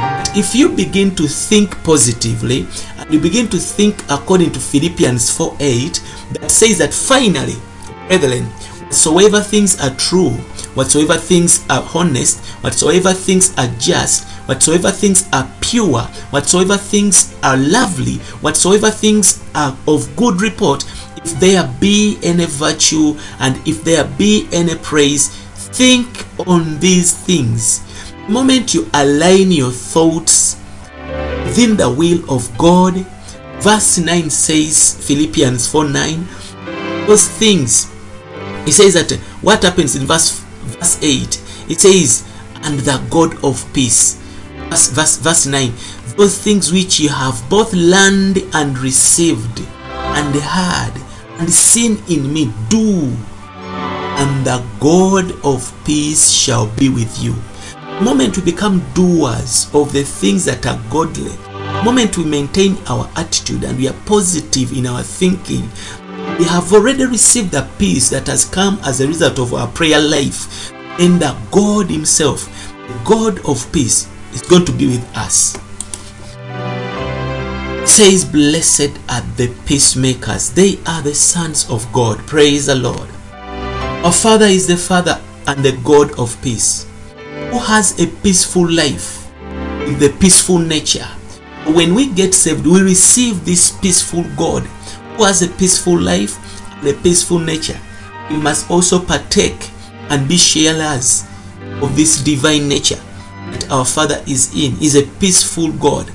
But 0.00 0.36
if 0.36 0.52
you 0.52 0.70
begin 0.70 1.14
to 1.14 1.28
think 1.28 1.80
positively 1.84 2.66
and 2.98 3.14
you 3.14 3.20
begin 3.20 3.46
to 3.50 3.58
think 3.58 4.02
according 4.10 4.50
to 4.54 4.58
Philippians 4.58 5.30
4 5.36 5.56
8, 5.60 6.02
that 6.32 6.50
says 6.50 6.78
that 6.78 6.92
finally, 6.92 7.54
brethren, 8.08 8.46
whatsoever 8.90 9.40
things 9.40 9.80
are 9.80 9.94
true, 9.94 10.36
whatsoever 10.74 11.16
things 11.16 11.64
are 11.68 11.86
honest, 11.94 12.44
whatsoever 12.62 13.12
things 13.12 13.56
are 13.58 13.68
just, 13.78 14.28
whatsoever 14.48 14.90
things 14.90 15.28
are 15.32 15.50
pure, 15.60 16.02
whatsoever 16.30 16.76
things 16.76 17.34
are 17.42 17.56
lovely, 17.56 18.16
whatsoever 18.42 18.90
things 18.90 19.44
are 19.54 19.76
of 19.86 20.14
good 20.16 20.40
report, 20.40 20.84
if 21.24 21.38
there 21.38 21.68
be 21.80 22.18
any 22.22 22.46
virtue 22.46 23.14
and 23.40 23.56
if 23.66 23.84
there 23.84 24.04
be 24.16 24.48
any 24.52 24.74
praise, 24.76 25.28
think 25.28 26.26
on 26.48 26.78
these 26.78 27.12
things. 27.12 27.80
The 28.26 28.32
moment 28.32 28.74
you 28.74 28.88
align 28.94 29.50
your 29.50 29.70
thoughts 29.70 30.56
within 31.44 31.76
the 31.76 31.90
will 31.90 32.22
of 32.32 32.56
God, 32.56 32.94
verse 33.60 33.98
9 33.98 34.30
says, 34.30 35.06
Philippians 35.06 35.70
4 35.70 35.88
9, 35.88 36.26
those 37.06 37.28
things. 37.28 37.90
He 38.64 38.72
says 38.72 38.94
that 38.94 39.12
what 39.42 39.62
happens 39.62 39.96
in 39.96 40.06
verse 40.06 40.39
verse 40.62 40.98
8 41.02 41.42
it 41.68 41.80
says 41.80 42.28
and 42.62 42.78
the 42.80 43.02
god 43.10 43.42
of 43.44 43.64
peace 43.72 44.14
verse, 44.68 44.90
verse, 44.90 45.16
verse 45.18 45.46
9 45.46 45.72
those 46.16 46.38
things 46.38 46.72
which 46.72 47.00
you 47.00 47.08
have 47.08 47.42
both 47.48 47.72
learned 47.72 48.38
and 48.54 48.78
received 48.78 49.60
and 49.60 50.34
heard 50.34 50.92
and 51.38 51.50
seen 51.50 52.02
in 52.08 52.32
me 52.32 52.52
do 52.68 53.16
and 54.20 54.44
the 54.44 54.62
god 54.80 55.32
of 55.44 55.72
peace 55.86 56.30
shall 56.30 56.66
be 56.76 56.90
with 56.90 57.22
you. 57.22 57.34
The 57.98 58.04
moment 58.04 58.36
we 58.36 58.42
become 58.44 58.84
doers 58.92 59.70
of 59.72 59.92
the 59.94 60.02
things 60.02 60.44
that 60.44 60.66
are 60.66 60.78
godly 60.90 61.32
the 61.80 61.84
moment 61.86 62.18
we 62.18 62.24
maintain 62.24 62.76
our 62.88 63.08
attitude 63.16 63.64
and 63.64 63.78
we 63.78 63.88
are 63.88 63.96
positive 64.04 64.76
in 64.76 64.86
our 64.86 65.02
thinking 65.02 65.62
we 66.38 66.44
have 66.46 66.72
already 66.72 67.04
received 67.04 67.50
the 67.50 67.68
peace 67.78 68.08
that 68.10 68.26
has 68.26 68.44
come 68.44 68.78
as 68.84 69.00
a 69.00 69.06
result 69.06 69.38
of 69.38 69.52
our 69.52 69.68
prayer 69.68 70.00
life 70.00 70.72
and 70.98 71.20
that 71.20 71.36
god 71.50 71.90
himself 71.90 72.46
the 72.88 73.00
god 73.04 73.38
of 73.46 73.70
peace 73.72 74.08
is 74.32 74.42
going 74.42 74.64
to 74.64 74.72
be 74.72 74.86
with 74.86 75.16
us. 75.16 75.56
It 77.82 77.88
says 77.88 78.24
blessed 78.24 78.98
are 79.08 79.22
the 79.36 79.54
peacemakers. 79.66 80.50
They 80.50 80.78
are 80.86 81.02
the 81.02 81.14
sons 81.14 81.68
of 81.70 81.90
god. 81.92 82.18
Praise 82.26 82.66
the 82.66 82.74
lord. 82.74 83.08
Our 84.04 84.12
father 84.12 84.46
is 84.46 84.66
the 84.66 84.76
father 84.76 85.20
and 85.46 85.64
the 85.64 85.72
god 85.82 86.18
of 86.18 86.40
peace. 86.42 86.86
Who 87.50 87.58
has 87.58 87.98
a 88.00 88.06
peaceful 88.22 88.70
life 88.70 89.26
with 89.86 89.98
the 89.98 90.14
peaceful 90.20 90.58
nature? 90.58 91.08
When 91.66 91.94
we 91.94 92.08
get 92.08 92.34
saved 92.34 92.66
we 92.66 92.80
receive 92.80 93.44
this 93.44 93.70
peaceful 93.78 94.24
god 94.36 94.66
who 95.20 95.26
has 95.26 95.42
a 95.42 95.48
peaceful 95.48 96.00
life 96.00 96.38
and 96.78 96.88
a 96.88 96.94
peaceful 97.02 97.38
nature 97.38 97.78
we 98.30 98.36
must 98.38 98.70
also 98.70 98.98
partake 98.98 99.70
and 100.08 100.26
be 100.26 100.38
sharers 100.38 101.26
of 101.82 101.94
this 101.94 102.22
divine 102.22 102.68
nature 102.68 103.00
that 103.50 103.70
our 103.70 103.84
father 103.84 104.22
is 104.26 104.54
in. 104.54 104.80
Is 104.80 104.94
a 104.96 105.02
peaceful 105.18 105.72
god. 105.72 106.10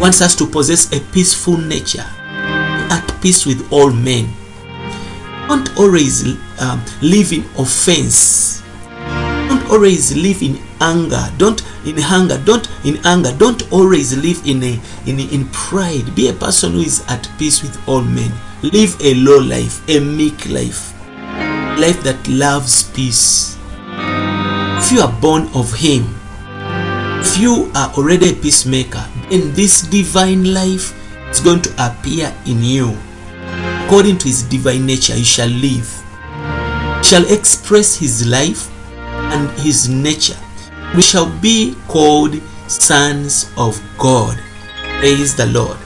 Wants 0.00 0.22
us 0.22 0.34
to 0.36 0.46
possess 0.46 0.92
a 0.92 1.00
peaceful 1.12 1.58
nature. 1.58 2.06
At 2.88 3.18
peace 3.20 3.44
with 3.44 3.70
all 3.72 3.90
men. 3.90 4.32
Don't 5.48 5.76
always 5.78 6.24
um, 6.60 6.82
live 7.02 7.32
in 7.32 7.44
offense 7.58 8.55
don't 9.48 9.70
always 9.70 10.16
live 10.16 10.42
in 10.42 10.58
anger. 10.80 11.24
Don't 11.38 11.62
in 11.84 11.96
hunger. 11.98 12.38
Don't 12.44 12.68
in 12.84 12.98
anger. 13.06 13.34
Don't 13.38 13.70
always 13.72 14.16
live 14.16 14.40
in 14.46 14.62
a 14.62 14.80
in, 15.06 15.20
in 15.20 15.48
pride. 15.50 16.14
Be 16.14 16.28
a 16.28 16.32
person 16.32 16.72
who 16.72 16.80
is 16.80 17.04
at 17.08 17.28
peace 17.38 17.62
with 17.62 17.76
all 17.88 18.02
men. 18.02 18.32
Live 18.62 18.96
a 19.00 19.14
low 19.14 19.38
life 19.38 19.86
a 19.88 20.00
meek 20.00 20.48
life. 20.48 20.92
Life 21.78 22.02
that 22.04 22.18
loves 22.28 22.90
peace. 22.90 23.56
If 24.78 24.92
you 24.92 25.00
are 25.00 25.20
born 25.20 25.48
of 25.54 25.72
him 25.72 26.16
if 27.26 27.38
you 27.38 27.72
are 27.74 27.90
already 27.98 28.30
a 28.30 28.34
peacemaker 28.34 29.04
then 29.30 29.52
this 29.54 29.82
divine 29.82 30.54
life 30.54 30.94
is 31.28 31.40
going 31.40 31.60
to 31.60 31.70
appear 31.78 32.32
in 32.46 32.62
you. 32.62 32.96
According 33.84 34.18
to 34.18 34.28
his 34.28 34.42
divine 34.44 34.86
nature 34.86 35.16
you 35.16 35.24
shall 35.24 35.48
live. 35.48 35.90
Shall 37.02 37.26
express 37.32 37.96
his 37.96 38.26
life 38.26 38.70
and 39.32 39.50
his 39.60 39.88
nature. 39.88 40.38
We 40.94 41.02
shall 41.02 41.30
be 41.40 41.74
called 41.88 42.40
sons 42.68 43.50
of 43.56 43.80
god. 43.98 44.38
Praise 45.00 45.34
the 45.36 45.46
lord. 45.46 45.76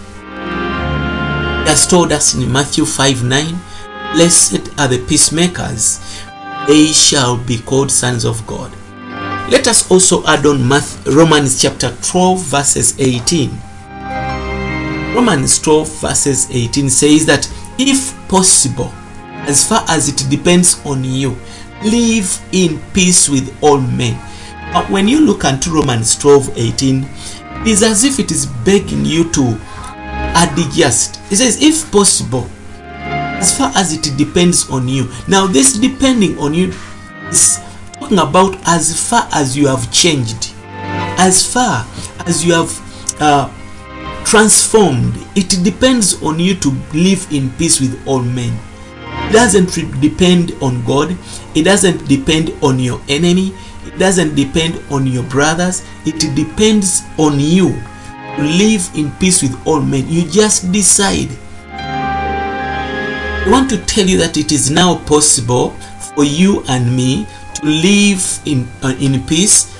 He 1.64 1.68
has 1.68 1.86
told 1.86 2.10
us 2.12 2.34
in 2.34 2.50
matthew 2.50 2.84
5 2.84 3.22
9 3.24 3.60
blessed 4.14 4.68
are 4.78 4.88
the 4.88 5.04
peacemakers. 5.06 6.00
They 6.66 6.86
shall 6.86 7.36
be 7.36 7.58
called 7.58 7.90
sons 7.90 8.24
of 8.24 8.46
god. 8.46 8.72
Let 9.50 9.66
us 9.66 9.90
also 9.90 10.24
add 10.26 10.46
on 10.46 10.66
Math- 10.66 11.06
romans 11.06 11.60
chapter 11.60 11.90
12 12.02 12.40
verses 12.40 12.94
18 13.00 13.50
romans 15.14 15.58
12 15.58 16.00
verses 16.00 16.48
18 16.50 16.88
says 16.88 17.26
that 17.26 17.50
if 17.78 18.14
possible 18.28 18.92
as 19.48 19.68
far 19.68 19.84
as 19.88 20.08
it 20.08 20.24
depends 20.30 20.80
on 20.86 21.02
you 21.02 21.36
live 21.82 22.40
in 22.52 22.80
peace 22.92 23.28
with 23.28 23.56
all 23.62 23.80
men. 23.80 24.14
Uh, 24.74 24.86
when 24.86 25.08
you 25.08 25.20
look 25.20 25.44
into 25.44 25.70
romans 25.70 26.16
12 26.18 26.56
18 26.56 27.02
it 27.02 27.66
is 27.66 27.82
as 27.82 28.04
if 28.04 28.20
it 28.20 28.30
is 28.30 28.46
begging 28.64 29.04
you 29.04 29.30
to 29.32 29.58
adjust. 30.36 31.20
It 31.30 31.36
says 31.36 31.60
if 31.62 31.90
possible 31.90 32.48
as 32.78 33.56
far 33.56 33.72
as 33.74 33.92
it 33.92 34.16
depends 34.16 34.70
on 34.70 34.88
you. 34.88 35.10
Now 35.28 35.46
this 35.46 35.78
depending 35.78 36.38
on 36.38 36.54
you 36.54 36.72
is 37.28 37.58
talking 37.94 38.18
about 38.18 38.56
as 38.66 39.08
far 39.08 39.28
as 39.32 39.56
you 39.56 39.66
have 39.66 39.90
changed 39.92 40.54
as 41.20 41.52
far 41.52 41.84
as 42.26 42.44
you 42.44 42.54
have 42.54 43.20
uh, 43.20 43.50
transformed. 44.24 45.14
It 45.36 45.62
depends 45.62 46.22
on 46.22 46.38
you 46.40 46.54
to 46.54 46.70
live 46.94 47.26
in 47.30 47.50
peace 47.58 47.80
with 47.80 48.00
all 48.06 48.22
men 48.22 48.58
doesn't 49.32 49.74
depend 50.00 50.52
on 50.60 50.84
god. 50.84 51.16
It 51.54 51.64
doesn't 51.64 52.06
depend 52.08 52.52
on 52.62 52.78
your 52.78 53.00
enemy. 53.08 53.54
It 53.86 53.98
doesn't 53.98 54.34
depend 54.34 54.80
on 54.90 55.06
your 55.06 55.24
brothers. 55.24 55.82
It 56.06 56.20
depends 56.34 57.02
on 57.18 57.40
you. 57.40 57.74
To 58.36 58.42
live 58.42 58.88
in 58.94 59.10
peace 59.18 59.42
with 59.42 59.54
all 59.66 59.80
men. 59.80 60.08
You 60.08 60.22
just 60.28 60.70
decide. 60.72 61.28
I 61.72 63.48
want 63.50 63.70
to 63.70 63.78
tell 63.84 64.06
you 64.06 64.18
that 64.18 64.36
it 64.36 64.52
is 64.52 64.70
now 64.70 64.98
possible 65.04 65.70
for 66.14 66.24
you 66.24 66.62
and 66.68 66.94
me 66.94 67.26
to 67.54 67.66
live 67.66 68.40
in, 68.44 68.68
uh, 68.82 68.94
in 69.00 69.24
peace 69.26 69.76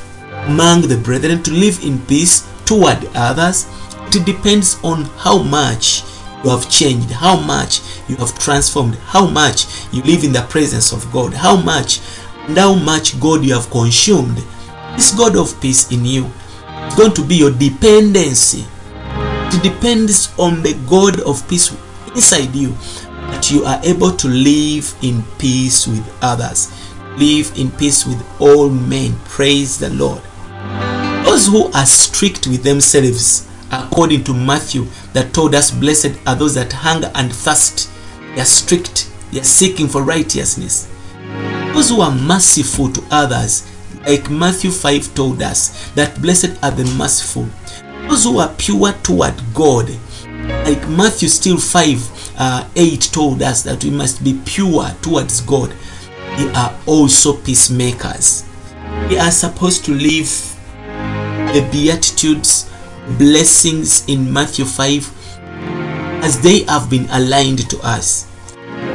among 0.47 0.83
the 0.83 0.97
brethren, 0.97 1.43
to 1.45 1.51
live 1.53 1.83
in 1.85 1.99
peace 2.07 2.49
toward 2.65 2.99
others. 3.15 3.67
It 4.13 4.27
depends 4.27 4.79
on 4.83 5.05
how 5.19 5.43
much 5.43 6.03
you 6.43 6.51
have 6.51 6.71
changed, 6.71 7.11
how 7.11 7.39
much 7.39 7.81
you 8.09 8.17
have 8.17 8.39
transformed, 8.39 8.95
how 8.97 9.27
much 9.27 9.67
you 9.93 10.03
live 10.03 10.25
in 10.25 10.33
the 10.33 10.43
presence 10.43 10.93
of 10.93 11.11
God, 11.13 11.35
how 11.35 11.57
much 11.57 12.01
and 12.49 12.57
how 12.57 12.75
much 12.75 13.19
God 13.21 13.45
you 13.45 13.55
have 13.55 13.71
consumed. 13.71 14.43
This 14.97 15.15
God 15.15 15.37
of 15.37 15.61
peace 15.61 15.91
in 15.93 16.05
you 16.05 16.31
is 16.87 16.95
going 16.95 17.13
to 17.15 17.25
be 17.25 17.37
your 17.37 17.53
dependency. 17.53 18.65
It 19.53 19.63
depends 19.63 20.33
on 20.39 20.63
the 20.63 20.75
God 20.89 21.21
of 21.21 21.47
peace 21.49 21.75
inside 22.15 22.55
you 22.55 22.75
that 23.31 23.51
you 23.51 23.65
are 23.65 23.81
able 23.85 24.13
to 24.13 24.29
live 24.29 24.95
in 25.03 25.23
peace 25.39 25.87
with 25.87 26.05
others, 26.23 26.73
live 27.17 27.53
in 27.59 27.71
peace 27.73 28.07
with 28.07 28.25
all 28.41 28.69
men. 28.69 29.15
Praise 29.27 29.79
the 29.79 29.91
Lord. 29.91 30.23
Those 31.25 31.47
who 31.47 31.71
are 31.73 31.87
strict 31.87 32.47
with 32.47 32.63
themselves, 32.63 33.47
according 33.71 34.25
to 34.25 34.35
Matthew, 34.35 34.87
that 35.13 35.33
told 35.33 35.55
us, 35.55 35.71
Blessed 35.71 36.13
are 36.27 36.37
those 36.37 36.55
that 36.55 36.73
hunger 36.73 37.11
and 37.15 37.33
thirst. 37.33 37.91
They 38.35 38.41
are 38.41 38.45
strict, 38.45 39.11
they 39.33 39.41
are 39.41 39.45
seeking 39.45 39.89
for 39.89 40.03
righteousness. 40.03 40.89
Those 41.75 41.91
who 41.91 42.01
are 42.01 42.15
merciful 42.15 42.91
to 42.93 43.03
others, 43.11 43.67
like 44.07 44.31
Matthew 44.31 44.71
5 44.71 45.15
told 45.15 45.43
us, 45.43 45.91
that 45.93 46.21
blessed 46.21 46.63
are 46.63 46.71
the 46.71 46.85
merciful. 46.97 47.49
Those 48.09 48.25
who 48.25 48.39
are 48.39 48.53
pure 48.59 48.93
toward 49.03 49.35
God, 49.55 49.89
like 50.65 50.89
Matthew 50.89 51.29
still 51.29 51.59
5 51.59 52.35
uh, 52.39 52.69
8 52.75 53.01
told 53.13 53.43
us 53.43 53.63
that 53.63 53.85
we 53.85 53.91
must 53.91 54.25
be 54.25 54.41
pure 54.45 54.89
towards 55.03 55.41
God. 55.43 55.73
They 56.37 56.51
are 56.53 56.77
also 56.87 57.37
peacemakers. 57.37 58.45
We 59.09 59.19
are 59.19 59.31
supposed 59.31 59.85
to 59.87 59.93
live 59.93 60.29
the 61.53 61.69
Beatitudes, 61.73 62.71
blessings 63.19 64.09
in 64.09 64.33
Matthew 64.33 64.65
5 64.65 65.13
as 66.23 66.41
they 66.41 66.61
have 66.65 66.91
been 66.91 67.09
aligned 67.11 67.69
to 67.71 67.79
us. 67.83 68.27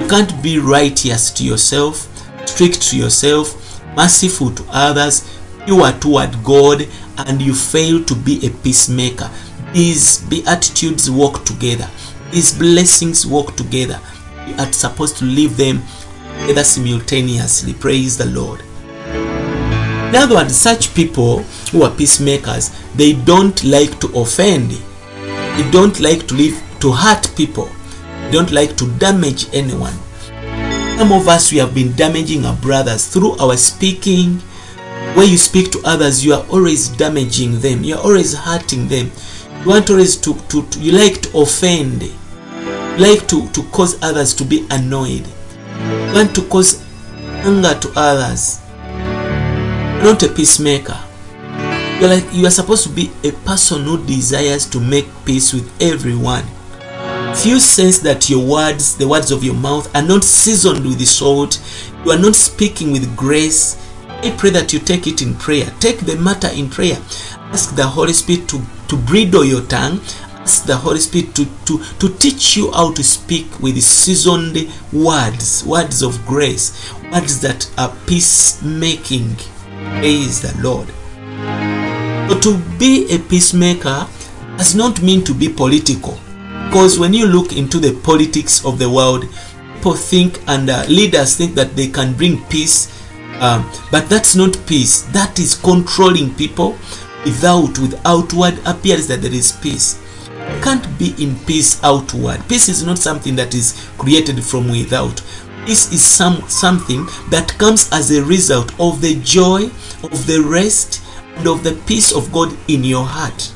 You 0.02 0.08
can't 0.08 0.42
be 0.44 0.60
righteous 0.60 1.32
to 1.32 1.44
yourself, 1.44 2.08
strict 2.48 2.82
to 2.90 2.98
yourself, 2.98 3.82
merciful 3.96 4.52
to 4.52 4.66
others, 4.70 5.40
pure 5.66 5.92
toward 5.94 6.44
God, 6.44 6.88
and 7.18 7.42
you 7.42 7.54
fail 7.54 8.04
to 8.04 8.16
be 8.16 8.46
a 8.46 8.50
peacemaker. 8.50 9.30
These 9.74 10.22
beatitudes 10.24 11.10
work 11.10 11.44
together, 11.44 11.90
these 12.32 12.58
blessings 12.58 13.26
work 13.26 13.56
together. 13.56 14.00
You 14.48 14.56
are 14.56 14.72
supposed 14.72 15.18
to 15.18 15.26
live 15.26 15.58
them 15.58 15.82
together 16.42 16.64
simultaneously. 16.64 17.74
Praise 17.74 18.18
the 18.18 18.26
Lord. 18.28 18.62
In 20.10 20.16
other 20.16 20.36
words, 20.36 20.56
such 20.56 20.94
people 20.94 21.40
who 21.72 21.84
are 21.84 21.92
peacemakers, 21.92 22.72
they 22.96 23.14
don't 23.14 23.64
like 23.64 24.00
to 24.00 24.08
offend. 24.20 24.72
They 24.72 25.70
don't 25.72 26.00
like 26.00 26.28
to 26.28 26.36
live 26.36 26.62
to 26.80 26.92
hurt 26.92 27.34
people. 27.36 27.70
They 28.24 28.32
don't 28.32 28.52
like 28.52 28.78
to 28.78 28.92
damage 28.98 29.48
anyone. 29.54 29.94
Some 30.98 31.12
of 31.12 31.28
us 31.28 31.52
we 31.52 31.58
have 31.58 31.74
been 31.76 31.92
damaging 31.94 32.46
our 32.46 32.56
brothers 32.56 33.08
through 33.08 33.38
our 33.38 33.58
speaking. 33.58 34.40
When 35.16 35.30
you 35.30 35.38
speak 35.38 35.72
to 35.72 35.82
others, 35.84 36.24
you 36.26 36.34
are 36.34 36.46
always 36.50 36.88
damaging 36.90 37.60
them. 37.60 37.84
You 37.84 37.96
are 37.96 38.04
always 38.04 38.34
hurting 38.34 38.88
them. 38.88 39.12
You 39.62 39.70
want 39.70 39.90
always 39.90 40.16
to, 40.18 40.34
to, 40.34 40.62
to 40.66 40.80
you 40.80 40.94
like 40.94 41.22
to 41.24 41.38
offend. 41.40 42.02
You 42.04 42.14
like 42.98 43.28
to, 43.28 43.50
to 43.50 43.64
cause 43.72 44.02
others 44.02 44.34
to 44.36 44.46
be 44.46 44.66
annoyed. 44.72 45.28
You 45.28 46.14
want 46.14 46.36
to 46.36 46.42
cause 46.48 46.82
anger 47.44 47.78
to 47.80 47.92
others. 47.96 48.62
Not 50.06 50.22
a 50.22 50.30
peacemaker. 50.30 51.00
You're 52.00 52.10
like 52.10 52.32
you 52.32 52.46
are 52.46 52.52
supposed 52.52 52.84
to 52.84 52.90
be 52.90 53.10
a 53.24 53.32
person 53.32 53.86
who 53.86 54.06
desires 54.06 54.70
to 54.70 54.80
make 54.80 55.08
peace 55.26 55.52
with 55.52 55.68
everyone. 55.82 56.46
If 57.34 57.44
you 57.44 57.60
sense 57.60 57.98
that 58.02 58.30
your 58.30 58.46
words, 58.48 58.96
the 58.98 59.08
words 59.08 59.32
of 59.32 59.44
your 59.44 59.56
mouth, 59.56 59.90
are 59.96 60.04
not 60.04 60.24
seasoned 60.24 60.86
with 60.86 61.04
salt, 61.08 61.60
you 62.06 62.12
are 62.12 62.20
not 62.20 62.36
speaking 62.36 62.92
with 62.92 63.18
grace, 63.18 63.82
I 64.08 64.30
pray 64.38 64.52
that 64.52 64.72
you 64.74 64.78
take 64.78 65.08
it 65.08 65.24
in 65.24 65.34
prayer. 65.34 65.74
Take 65.80 66.02
the 66.02 66.18
matter 66.18 66.50
in 66.54 66.70
prayer. 66.70 66.98
Ask 67.50 67.76
the 67.76 67.88
Holy 67.88 68.14
Spirit 68.14 68.48
to, 68.50 68.62
to 68.90 68.98
bridle 68.98 69.44
your 69.44 69.64
tongue. 69.64 70.02
Ask 70.36 70.66
the 70.66 70.78
Holy 70.78 71.00
Spirit 71.00 71.34
to, 71.34 71.46
to, 71.66 71.84
to 71.98 72.16
teach 72.20 72.56
you 72.56 72.72
how 72.74 72.94
to 72.94 73.04
speak 73.04 73.60
with 73.60 73.82
seasoned 73.82 74.70
words, 74.94 75.66
words 75.66 76.04
of 76.04 76.24
grace, 76.28 76.94
words 77.12 77.42
that 77.42 77.68
are 77.80 77.92
peacemaking. 78.06 79.36
Praise 80.00 80.42
the 80.42 80.54
Lord. 80.62 80.88
But 82.28 82.42
to 82.44 82.58
be 82.80 83.08
a 83.14 83.20
peacemaker 83.20 84.08
does 84.58 84.76
not 84.76 85.02
mean 85.02 85.24
to 85.26 85.34
be 85.34 85.50
political. 85.50 86.18
Because 86.68 86.98
when 87.00 87.14
you 87.14 87.28
look 87.28 87.56
into 87.56 87.80
the 87.80 88.00
politics 88.04 88.66
of 88.66 88.80
the 88.80 88.90
world, 88.90 89.26
people 89.76 89.94
think 89.94 90.42
and 90.48 90.70
uh, 90.70 90.84
leaders 90.88 91.38
think 91.38 91.54
that 91.56 91.76
they 91.76 91.88
can 91.88 92.14
bring 92.14 92.44
peace, 92.46 92.92
um, 93.40 93.70
but 93.92 94.10
that's 94.10 94.36
not 94.36 94.58
peace. 94.66 95.04
That 95.14 95.38
is 95.38 95.56
controlling 95.56 96.34
people 96.34 96.72
without, 97.24 97.78
with 97.78 98.02
outward 98.06 98.60
appearance 98.66 99.08
that 99.08 99.22
there 99.22 99.34
is 99.34 99.52
peace. 99.52 100.02
You 100.34 100.62
can't 100.62 100.86
be 100.98 101.14
in 101.24 101.36
peace 101.46 101.84
outward. 101.84 102.48
Peace 102.50 102.68
is 102.70 102.86
not 102.86 102.98
something 102.98 103.36
that 103.36 103.54
is 103.54 103.90
created 103.98 104.44
from 104.44 104.70
without. 104.70 105.22
Peace 105.66 105.92
is 105.92 106.06
some 106.06 106.48
something 106.48 107.08
that 107.32 107.56
comes 107.58 107.90
as 107.92 108.12
a 108.12 108.24
result 108.24 108.80
of 108.80 109.02
the 109.02 109.20
joy, 109.22 109.64
of 110.04 110.28
the 110.28 110.46
rest, 110.48 111.02
and 111.38 111.48
of 111.48 111.64
the 111.64 111.74
peace 111.88 112.14
of 112.14 112.32
God 112.32 112.56
in 112.68 112.84
your 112.84 113.04
heart. 113.04 113.52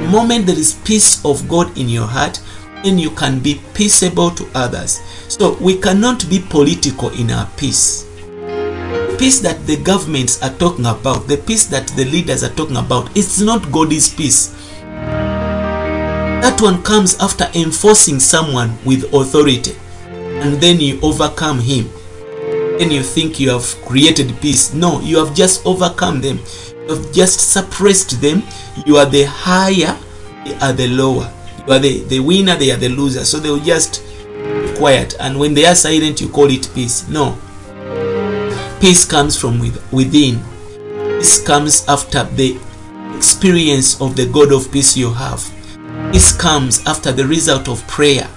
The 0.00 0.08
moment 0.08 0.46
there 0.46 0.58
is 0.58 0.80
peace 0.82 1.22
of 1.26 1.46
God 1.50 1.76
in 1.76 1.90
your 1.90 2.06
heart, 2.06 2.40
then 2.82 2.98
you 2.98 3.10
can 3.10 3.38
be 3.38 3.60
peaceable 3.74 4.30
to 4.30 4.48
others. 4.54 5.02
So 5.28 5.58
we 5.60 5.76
cannot 5.78 6.26
be 6.30 6.38
political 6.38 7.10
in 7.10 7.30
our 7.30 7.46
peace. 7.58 8.06
Peace 9.18 9.40
that 9.40 9.60
the 9.66 9.76
governments 9.84 10.42
are 10.42 10.54
talking 10.54 10.86
about, 10.86 11.28
the 11.28 11.36
peace 11.36 11.66
that 11.66 11.86
the 11.88 12.06
leaders 12.06 12.42
are 12.42 12.54
talking 12.54 12.78
about, 12.78 13.14
it's 13.14 13.42
not 13.42 13.70
God's 13.70 14.08
peace. 14.08 14.56
That 16.40 16.58
one 16.62 16.82
comes 16.82 17.18
after 17.20 17.46
enforcing 17.54 18.20
someone 18.20 18.78
with 18.86 19.12
authority 19.12 19.76
and 20.42 20.60
then 20.60 20.80
you 20.80 20.98
overcome 21.02 21.60
him. 21.60 21.88
Then 22.78 22.90
you 22.90 23.02
think 23.02 23.38
you 23.38 23.50
have 23.50 23.64
created 23.86 24.34
peace. 24.40 24.74
No, 24.74 25.00
you 25.00 25.24
have 25.24 25.34
just 25.34 25.64
overcome 25.64 26.20
them. 26.20 26.40
You 26.88 26.96
have 26.96 27.12
just 27.12 27.52
suppressed 27.52 28.20
them. 28.20 28.42
You 28.84 28.96
are 28.96 29.06
the 29.06 29.24
higher, 29.24 29.96
they 30.44 30.54
are 30.58 30.72
the 30.72 30.88
lower. 30.88 31.32
You 31.66 31.72
are 31.74 31.78
the, 31.78 32.02
the 32.04 32.18
winner, 32.18 32.56
they 32.56 32.72
are 32.72 32.76
the 32.76 32.88
loser. 32.88 33.24
So 33.24 33.38
they 33.38 33.50
will 33.50 33.60
just 33.60 34.02
quiet. 34.76 35.14
And 35.20 35.38
when 35.38 35.54
they 35.54 35.64
are 35.64 35.76
silent, 35.76 36.20
you 36.20 36.28
call 36.28 36.50
it 36.50 36.68
peace. 36.74 37.08
No. 37.08 37.38
Peace 38.80 39.04
comes 39.04 39.38
from 39.40 39.60
with, 39.60 39.80
within. 39.92 40.42
Peace 41.18 41.40
comes 41.40 41.86
after 41.86 42.24
the 42.24 42.58
experience 43.14 44.00
of 44.00 44.16
the 44.16 44.26
God 44.26 44.52
of 44.52 44.72
peace 44.72 44.96
you 44.96 45.12
have. 45.12 45.48
Peace 46.10 46.36
comes 46.36 46.84
after 46.84 47.12
the 47.12 47.24
result 47.24 47.68
of 47.68 47.86
prayer. 47.86 48.28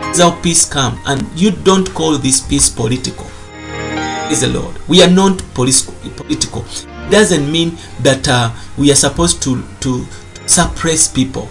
That's 0.00 0.20
how 0.20 0.40
peace 0.40 0.68
come. 0.68 0.98
And 1.06 1.26
you 1.38 1.50
don't 1.50 1.92
call 1.94 2.18
this 2.18 2.40
peace 2.40 2.68
political. 2.68 3.26
Praise 4.26 4.40
the 4.40 4.48
Lord. 4.48 4.76
We 4.88 5.02
are 5.02 5.10
not 5.10 5.38
political. 5.54 5.94
It 6.28 7.10
doesn't 7.10 7.50
mean 7.50 7.76
that 8.02 8.28
uh, 8.28 8.52
we 8.78 8.90
are 8.92 8.96
supposed 8.96 9.42
to, 9.42 9.62
to 9.80 10.06
suppress 10.46 11.08
people. 11.12 11.48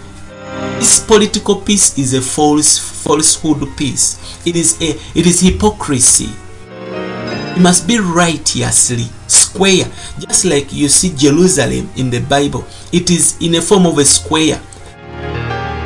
This 0.78 1.00
political 1.00 1.56
peace 1.56 1.98
is 1.98 2.14
a 2.14 2.22
false 2.22 2.78
falsehood 2.78 3.68
peace. 3.76 4.16
It 4.46 4.56
is 4.56 4.80
a 4.80 4.96
it 5.18 5.26
is 5.26 5.40
hypocrisy. 5.40 6.30
It 6.72 7.60
must 7.60 7.86
be 7.86 7.98
righteously 7.98 9.08
square, 9.26 9.84
just 10.18 10.44
like 10.44 10.72
you 10.72 10.88
see 10.88 11.12
Jerusalem 11.14 11.90
in 11.96 12.08
the 12.08 12.20
Bible. 12.20 12.64
It 12.92 13.10
is 13.10 13.36
in 13.40 13.56
a 13.56 13.60
form 13.60 13.86
of 13.86 13.98
a 13.98 14.04
square. 14.04 14.60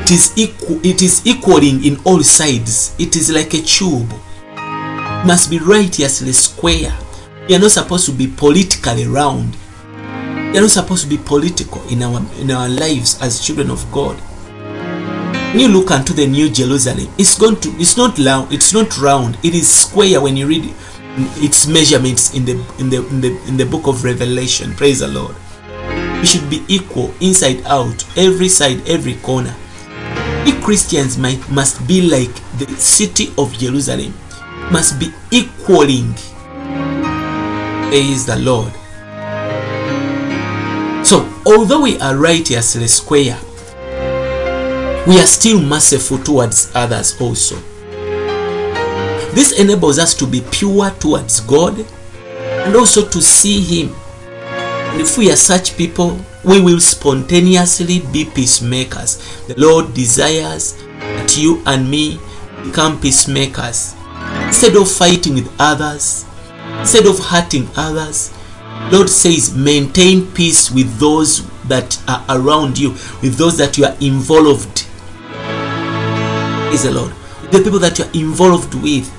It 0.04 0.10
is 0.10 0.36
equal. 0.36 0.84
It 0.84 1.00
is 1.00 1.26
equaling 1.26 1.82
in 1.82 1.96
all 2.04 2.22
sides. 2.22 2.94
It 2.98 3.16
is 3.16 3.30
like 3.30 3.54
a 3.54 3.62
tube. 3.62 4.12
It 4.52 5.26
must 5.26 5.48
be 5.48 5.58
righteously 5.58 6.32
square. 6.32 6.94
Are 7.48 7.58
not 7.58 7.70
supposed 7.70 8.04
to 8.06 8.12
be 8.12 8.26
politically 8.26 9.06
round. 9.06 9.56
Are 9.88 10.60
not 10.60 10.68
supposed 10.70 11.04
to 11.04 11.08
be 11.08 11.16
political 11.16 11.80
in 11.88 12.02
our 12.02 12.20
in 12.38 12.50
our 12.50 12.68
lives 12.68 13.18
as 13.22 13.40
children 13.40 13.70
of 13.70 13.80
God. 13.90 14.20
When 15.54 15.60
you 15.60 15.68
look 15.68 15.90
unto 15.90 16.12
the 16.12 16.26
new 16.26 16.50
Jerusalem, 16.50 17.08
it's 17.16 17.38
going 17.38 17.56
to 17.60 17.70
it's 17.80 17.96
not 17.96 18.18
round, 18.18 18.52
it's 18.52 18.74
not 18.74 18.98
round, 18.98 19.38
it 19.42 19.54
is 19.54 19.72
square 19.72 20.20
when 20.20 20.36
you 20.36 20.46
read 20.46 20.70
its 21.40 21.66
measurements 21.66 22.34
in 22.34 22.44
the 22.44 22.60
in 22.78 22.90
the 22.90 23.06
in 23.08 23.22
the 23.22 23.40
in 23.48 23.56
the 23.56 23.64
book 23.64 23.86
of 23.86 24.04
Revelation. 24.04 24.74
Praise 24.74 25.00
the 25.00 25.08
Lord. 25.08 25.34
We 26.20 26.26
should 26.26 26.50
be 26.50 26.62
equal 26.68 27.14
inside 27.22 27.64
out, 27.64 28.04
every 28.18 28.50
side, 28.50 28.86
every 28.86 29.14
corner. 29.14 29.56
We 30.44 30.52
Christians 30.60 31.16
might 31.18 31.48
must 31.50 31.86
be 31.86 32.02
like 32.08 32.34
the 32.58 32.66
city 32.76 33.32
of 33.38 33.52
Jerusalem, 33.54 34.14
must 34.70 34.98
be 35.00 35.12
equaling. 35.30 36.12
Praise 37.88 38.26
the 38.26 38.36
Lord. 38.38 38.72
So, 41.06 41.28
although 41.46 41.82
we 41.82 41.98
are 42.00 42.16
righteously 42.16 42.86
square, 42.88 43.38
we 45.06 45.20
are 45.20 45.26
still 45.26 45.60
merciful 45.60 46.18
towards 46.18 46.70
others 46.74 47.20
also. 47.20 47.56
This 49.34 49.58
enables 49.58 49.98
us 49.98 50.14
to 50.14 50.26
be 50.26 50.40
pure 50.50 50.90
towards 50.92 51.40
God 51.40 51.84
and 52.64 52.74
also 52.74 53.06
to 53.08 53.20
see 53.20 53.60
Him. 53.60 53.94
If 54.96 55.18
we 55.18 55.30
are 55.32 55.36
such 55.36 55.76
people, 55.76 56.18
we 56.44 56.60
will 56.60 56.80
spontaneously 56.80 58.00
be 58.12 58.24
peacemakers. 58.24 59.18
The 59.48 59.54
Lord 59.58 59.92
desires 59.92 60.74
that 60.98 61.36
you 61.36 61.62
and 61.66 61.90
me 61.90 62.20
become 62.64 63.00
peacemakers. 63.00 63.94
Instead 64.46 64.76
of 64.76 64.90
fighting 64.90 65.34
with 65.34 65.52
others, 65.58 66.24
instead 66.78 67.06
of 67.06 67.18
hurting 67.18 67.68
others, 67.76 68.32
Lord 68.92 69.08
says 69.08 69.54
maintain 69.56 70.30
peace 70.32 70.70
with 70.70 70.98
those 70.98 71.48
that 71.64 71.98
are 72.06 72.24
around 72.28 72.78
you, 72.78 72.90
with 73.20 73.36
those 73.36 73.56
that 73.58 73.76
you 73.76 73.86
are 73.86 73.96
involved. 74.00 74.86
Praise 76.68 76.84
the 76.84 76.92
Lord. 76.92 77.12
The 77.50 77.60
people 77.60 77.78
that 77.80 77.98
you 77.98 78.04
are 78.04 78.12
involved 78.14 78.74
with. 78.74 79.10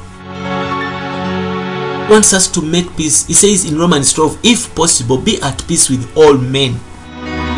Wants 2.09 2.33
us 2.33 2.47
to 2.51 2.61
make 2.61 2.95
peace. 2.95 3.25
He 3.25 3.33
says 3.33 3.69
in 3.69 3.79
Romans 3.79 4.13
12, 4.13 4.39
if 4.43 4.75
possible, 4.75 5.17
be 5.17 5.41
at 5.41 5.67
peace 5.67 5.89
with 5.89 6.15
all 6.15 6.35
men, 6.37 6.79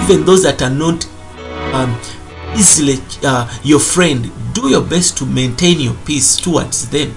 even 0.03 0.25
those 0.25 0.43
that 0.43 0.61
are 0.61 0.69
not 0.69 1.05
um, 1.73 1.99
easily 2.55 2.95
uh, 3.23 3.47
your 3.63 3.79
friend. 3.79 4.31
Do 4.53 4.69
your 4.69 4.83
best 4.83 5.17
to 5.17 5.25
maintain 5.25 5.79
your 5.79 5.95
peace 6.05 6.37
towards 6.37 6.89
them. 6.89 7.13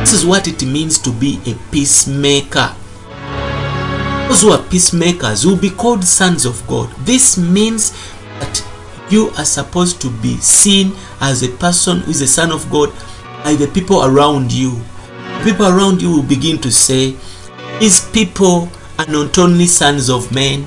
This 0.00 0.12
is 0.12 0.24
what 0.26 0.48
it 0.48 0.62
means 0.64 0.98
to 0.98 1.10
be 1.12 1.40
a 1.46 1.54
peacemaker. 1.70 2.74
Those 4.28 4.42
who 4.42 4.52
are 4.52 4.62
peacemakers 4.70 5.44
will 5.44 5.56
be 5.56 5.70
called 5.70 6.04
sons 6.04 6.44
of 6.44 6.66
God. 6.66 6.90
This 7.04 7.36
means 7.36 7.90
that 8.40 8.64
you 9.10 9.30
are 9.36 9.44
supposed 9.44 10.00
to 10.02 10.10
be 10.22 10.36
seen 10.38 10.92
as 11.20 11.42
a 11.42 11.48
person 11.56 12.00
who 12.00 12.10
is 12.10 12.20
a 12.22 12.26
son 12.26 12.50
of 12.50 12.70
God 12.70 12.90
by 13.44 13.54
the 13.54 13.68
people 13.68 14.04
around 14.04 14.52
you. 14.52 14.80
People 15.44 15.66
around 15.66 16.00
you 16.00 16.10
will 16.16 16.22
begin 16.22 16.58
to 16.58 16.70
say, 16.70 17.16
These 17.80 18.10
people 18.10 18.68
are 18.98 19.06
not 19.06 19.36
only 19.38 19.66
sons 19.66 20.08
of 20.08 20.32
men, 20.32 20.66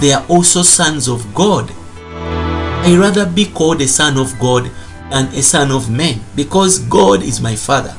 they 0.00 0.12
are 0.12 0.24
also 0.28 0.62
sons 0.62 1.08
of 1.08 1.34
God. 1.34 1.70
I 2.00 2.96
rather 2.98 3.26
be 3.26 3.46
called 3.46 3.80
a 3.80 3.88
son 3.88 4.16
of 4.16 4.38
God 4.38 4.70
than 5.10 5.26
a 5.26 5.42
son 5.42 5.70
of 5.70 5.90
men 5.90 6.20
because 6.36 6.78
God 6.80 7.22
is 7.22 7.40
my 7.40 7.56
father. 7.56 7.96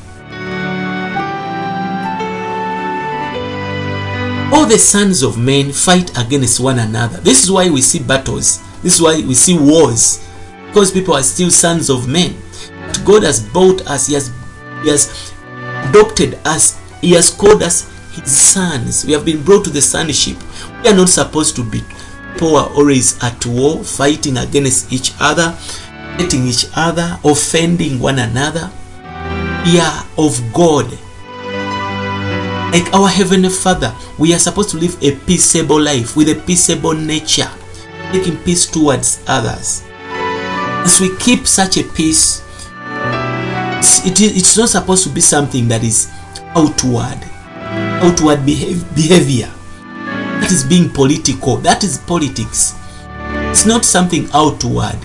all 4.60 4.66
the 4.66 4.78
sons 4.78 5.24
of 5.24 5.38
men 5.38 5.72
fight 5.72 6.12
against 6.18 6.60
one 6.60 6.80
another. 6.80 7.18
This 7.22 7.44
is 7.44 7.50
why 7.50 7.70
we 7.70 7.82
see 7.82 8.00
battles. 8.00 8.60
This 8.82 8.96
is 8.96 9.02
why 9.02 9.16
we 9.16 9.34
see 9.34 9.58
wars. 9.58 10.28
Because 10.68 10.92
people 10.92 11.14
are 11.14 11.24
still 11.24 11.50
sons 11.50 11.90
of 11.90 12.10
men. 12.10 12.36
But 12.88 13.02
God 13.06 13.24
has 13.24 13.42
bought 13.42 13.88
us. 13.88 14.08
He 14.08 14.16
has, 14.16 14.34
he 14.84 14.90
has 14.90 15.29
adopted 15.90 16.40
us. 16.46 16.80
He 17.02 17.12
has 17.12 17.30
called 17.30 17.64
us 17.64 17.90
his 18.14 18.32
sons. 18.32 19.06
We 19.06 19.14
have 19.14 19.26
been 19.26 19.44
brought 19.44 19.64
to 19.66 19.70
the 19.70 19.82
sonship. 19.82 20.38
We 20.84 20.90
are 20.90 20.96
not 20.96 21.10
supposed 21.10 21.56
to 21.58 21.64
be 21.64 21.82
poor 22.38 22.62
always 22.62 23.22
at 23.24 23.46
war, 23.46 23.84
fighting 23.84 24.38
against 24.38 24.92
each 24.94 25.14
other, 25.20 25.52
hating 26.18 26.48
each 26.48 26.66
other, 26.76 27.20
offending 27.24 28.00
one 28.00 28.20
another. 28.20 28.72
We 29.66 29.80
are 29.80 30.06
of 30.18 30.40
God 30.54 30.90
like 32.72 32.94
our 32.94 33.08
heavenly 33.08 33.50
father 33.50 33.94
we 34.20 34.32
are 34.34 34.38
supposed 34.40 34.70
to 34.70 34.78
live 34.78 34.96
a 35.02 35.16
peaceable 35.26 35.82
life 35.82 36.16
with 36.16 36.30
a 36.30 36.36
peaceable 36.46 36.94
nature 36.94 37.50
making 38.14 38.38
peace 38.44 38.68
towards 38.68 39.24
others 39.28 39.84
as 40.86 41.02
we 41.02 41.16
keep 41.18 41.48
such 41.48 41.78
a 41.78 41.84
peace 41.84 42.44
it 44.06 44.20
is, 44.20 44.36
it's 44.36 44.58
not 44.58 44.70
supposed 44.70 45.04
to 45.06 45.10
be 45.10 45.22
something 45.22 45.68
that 45.70 45.84
is 45.84 46.12
outward. 46.56 47.18
Outward 48.04 48.40
behav- 48.40 48.84
behavior. 48.96 49.50
That 50.42 50.52
is 50.52 50.64
being 50.64 50.90
political. 50.90 51.58
That 51.58 51.84
is 51.84 51.98
politics. 51.98 52.76
It's 53.52 53.66
not 53.66 53.86
something 53.86 54.28
outward. 54.34 54.98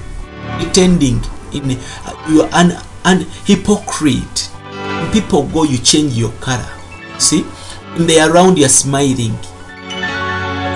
Pretending 0.59 1.21
in 1.53 1.79
uh, 2.05 2.27
you 2.29 2.43
are 2.43 2.51
an, 2.55 2.73
an 3.05 3.27
hypocrite. 3.45 4.51
When 4.73 5.13
people 5.13 5.47
go 5.49 5.65
you 5.65 5.79
change 5.79 6.15
your 6.15 6.33
color. 6.41 6.69
See? 7.19 7.43
When 7.95 8.07
they 8.07 8.19
are 8.19 8.33
around 8.33 8.59
you 8.59 8.67
are 8.67 8.69
smiling. 8.69 9.39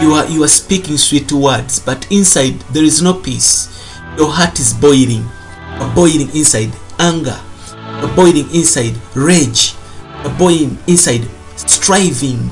You 0.02 0.12
are 0.14 0.26
you 0.28 0.44
are 0.44 0.48
speaking 0.48 0.96
sweet 0.96 1.32
words 1.32 1.80
but 1.80 2.06
inside 2.12 2.60
there 2.72 2.84
is 2.84 3.02
no 3.02 3.14
peace. 3.14 3.68
Your 4.16 4.30
heart 4.30 4.60
is 4.60 4.72
boiling. 4.72 5.26
Boiling 5.94 6.28
inside 6.34 6.72
anger 6.98 7.38
you're 8.00 8.14
boiling 8.14 8.48
inside 8.54 8.94
rage. 9.14 9.74
You're 10.22 10.38
boiling 10.38 10.78
inside 10.86 11.26
striving. 11.56 12.50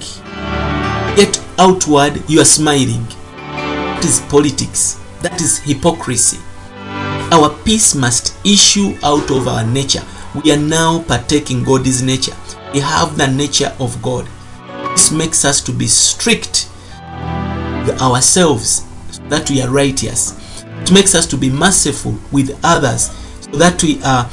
Yet 1.17 1.43
outward 1.59 2.23
you 2.29 2.41
are 2.41 2.45
smiling. 2.45 3.05
That 3.37 4.05
is 4.05 4.21
politics. 4.29 5.01
That 5.23 5.41
is 5.41 5.59
hypocrisy. 5.59 6.39
Our 7.33 7.51
peace 7.65 7.95
must 7.95 8.37
issue 8.45 8.97
out 9.03 9.31
of 9.31 9.49
our 9.49 9.65
nature. 9.65 10.03
We 10.45 10.53
are 10.53 10.59
now 10.59 11.03
partaking 11.03 11.65
god's 11.65 12.03
nature. 12.03 12.37
We 12.73 12.81
have 12.81 13.17
the 13.17 13.27
nature 13.27 13.75
of 13.81 14.01
god. 14.03 14.29
This 14.91 15.11
makes 15.11 15.45
us 15.45 15.61
to 15.63 15.73
be 15.73 15.87
strict 15.87 16.69
with 17.87 18.01
ourselves 18.01 18.85
so 19.11 19.23
that 19.29 19.49
we 19.49 19.63
are 19.63 19.71
righteous. 19.71 20.39
It 20.83 20.93
makes 20.93 21.15
us 21.15 21.27
to 21.29 21.37
be 21.37 21.51
merciful 21.51 22.17
with 22.33 22.59
others 22.63 23.11
so 23.41 23.51
that 23.53 23.83
we 23.83 24.03
are 24.05 24.29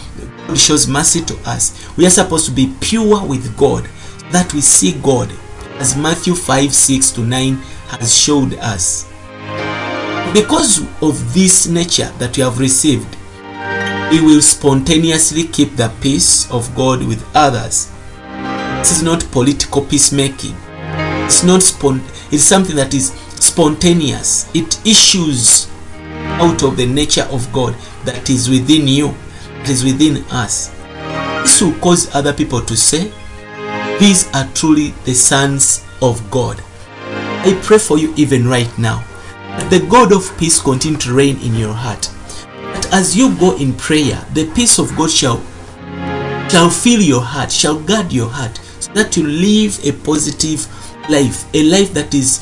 god 0.54 0.60
shows 0.60 0.88
mercy 0.88 1.22
to 1.22 1.36
us. 1.50 1.74
We 1.98 2.06
are 2.06 2.12
supposed 2.12 2.46
to 2.46 2.52
be 2.52 2.72
pure 2.80 3.26
with 3.26 3.58
god 3.58 3.90
that 4.32 4.54
we 4.54 4.62
see 4.62 4.94
god 5.02 5.32
as 5.80 5.98
matthew 5.98 6.36
5 6.36 6.72
6 6.72 7.12
to 7.12 7.22
9 7.22 7.56
has 7.88 8.16
showed 8.16 8.54
us. 8.60 9.10
Because 10.32 10.82
of 11.02 11.34
this 11.34 11.66
nature 11.68 12.12
that 12.20 12.38
we 12.38 12.44
have 12.44 12.60
received 12.60 13.18
we 14.12 14.22
will 14.22 14.44
spontaneously 14.44 15.46
keep 15.46 15.76
the 15.76 15.92
peace 16.02 16.52
of 16.52 16.76
god 16.76 17.04
with 17.04 17.26
others. 17.36 17.92
This 18.78 18.98
is 18.98 19.02
not 19.02 19.26
political 19.32 19.84
peacemaking. 19.84 20.56
It's 21.26 21.44
not 21.44 21.64
spon- 21.64 22.04
it's 22.32 22.44
something 22.44 22.76
that 22.76 22.94
is 22.94 23.08
spontaneous. 23.40 24.48
It 24.54 24.80
issues 24.86 25.68
out 26.38 26.62
of 26.62 26.78
the 26.78 26.86
nature 26.86 27.28
of 27.32 27.52
god 27.52 27.74
that 28.06 28.30
is 28.30 28.52
within 28.52 28.88
you 28.88 29.16
is 29.70 29.84
within 29.84 30.24
us. 30.32 30.70
This 31.44 31.62
will 31.62 31.74
cause 31.80 32.14
other 32.16 32.34
people 32.34 32.62
to 32.62 32.76
say 32.78 33.12
these 34.00 34.28
are 34.34 34.48
truly 34.54 34.90
the 35.06 35.14
sons 35.14 35.86
of 36.02 36.30
god. 36.32 36.62
I 37.46 37.60
pray 37.64 37.78
for 37.78 37.98
you 37.98 38.14
even 38.16 38.48
right 38.48 38.72
now. 38.78 39.04
That 39.58 39.70
the 39.70 39.86
god 39.88 40.12
of 40.12 40.36
peace 40.38 40.60
continue 40.60 40.98
to 41.00 41.14
reign 41.14 41.38
in 41.42 41.56
your 41.56 41.74
heart. 41.74 42.10
That 42.74 42.94
as 42.94 43.16
you 43.16 43.36
go 43.38 43.56
in 43.58 43.74
prayer 43.74 44.26
the 44.34 44.50
peace 44.54 44.80
of 44.80 44.96
god 44.96 45.12
shall 45.12 45.42
shall 46.50 46.70
fill 46.70 47.02
your 47.02 47.22
heart 47.22 47.52
shall 47.52 47.80
guard 47.80 48.14
your 48.14 48.30
heart 48.30 48.58
so 48.80 48.92
that 48.94 49.18
you 49.18 49.24
live 49.26 49.80
a 49.84 49.92
positive 50.04 50.68
life 51.10 51.46
a 51.56 51.64
life 51.64 51.94
that 51.94 52.14
is 52.14 52.40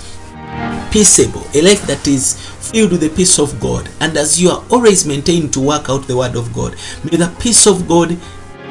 peaceable 0.91 1.45
a 1.53 1.61
life 1.61 1.81
that 1.87 2.05
is 2.07 2.50
filled 2.71 2.91
with 2.91 3.01
the 3.01 3.09
peace 3.09 3.37
of 3.37 3.59
god. 3.59 3.89
And 3.99 4.17
as 4.17 4.41
you 4.41 4.49
are 4.49 4.63
always 4.71 5.05
maintaining 5.05 5.51
to 5.51 5.59
work 5.59 5.89
out 5.89 6.07
the 6.07 6.15
word 6.15 6.35
of 6.35 6.53
god 6.53 6.75
may 7.03 7.17
the 7.17 7.33
peace 7.39 7.67
of 7.67 7.87
god 7.87 8.17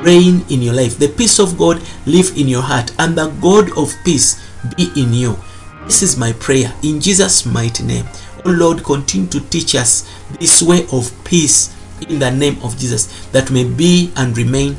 reign 0.03 0.43
in 0.49 0.63
your 0.63 0.75
life. 0.75 0.99
The 0.99 1.09
peace 1.09 1.39
of 1.39 1.59
god 1.59 1.83
live 2.07 2.37
in 2.37 2.49
your 2.49 2.63
heart. 2.63 2.93
And 2.99 3.17
the 3.17 3.29
god 3.43 3.77
of 3.77 3.95
peace 4.05 4.41
be 4.77 4.89
in 4.97 5.13
you. 5.13 5.37
This 5.85 6.03
is 6.03 6.17
my 6.17 6.33
prayer 6.35 6.73
in 6.83 7.01
jesus 7.01 7.45
mighty 7.45 7.85
name. 7.85 8.07
Oh 8.45 8.51
lord 8.51 8.83
continue 8.83 9.29
to 9.29 9.41
teach 9.51 9.75
us 9.75 10.11
this 10.39 10.63
way 10.63 10.87
of 10.93 11.13
peace 11.25 11.77
in 12.09 12.19
the 12.19 12.31
name 12.31 12.57
of 12.63 12.79
jesus 12.79 13.29
that 13.29 13.51
may 13.51 13.65
be 13.65 14.11
and 14.17 14.37
remain 14.37 14.77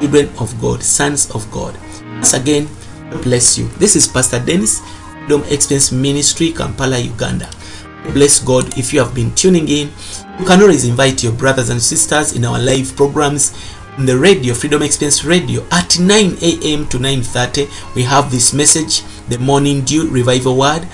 children 0.00 0.30
of 0.38 0.58
god 0.60 0.82
sons 0.82 1.30
of 1.32 1.50
god. 1.50 1.76
Once 2.14 2.32
again 2.32 2.68
bless 3.22 3.58
you. 3.58 3.68
This 3.76 3.94
is 3.96 4.08
pastor 4.08 4.40
dennis 4.40 4.80
freedom 5.22 5.44
experience 5.54 5.92
ministry 5.92 6.50
kampala 6.50 6.98
uganda 6.98 7.46
bless 8.12 8.38
god 8.38 8.76
if 8.78 8.92
you 8.92 9.00
have 9.00 9.14
been 9.14 9.34
tuning 9.34 9.68
in. 9.68 9.90
You 10.38 10.46
can 10.46 10.60
always 10.60 10.84
invite 10.84 11.22
your 11.22 11.32
brothers 11.32 11.68
and 11.68 11.80
sisters 11.80 12.34
in 12.34 12.44
our 12.44 12.58
live 12.58 12.94
programs 12.96 13.52
on 13.98 14.06
the 14.06 14.18
radio 14.18 14.54
freedom 14.54 14.82
experience 14.82 15.22
radio 15.24 15.62
at 15.70 15.98
9 15.98 16.10
a.m 16.40 16.88
to 16.88 16.98
9.30 16.98 17.94
we 17.94 18.02
have 18.02 18.30
this 18.30 18.54
message 18.54 19.02
the 19.28 19.38
morning 19.38 19.82
dew 19.82 20.08
revival 20.08 20.56
word 20.56 20.88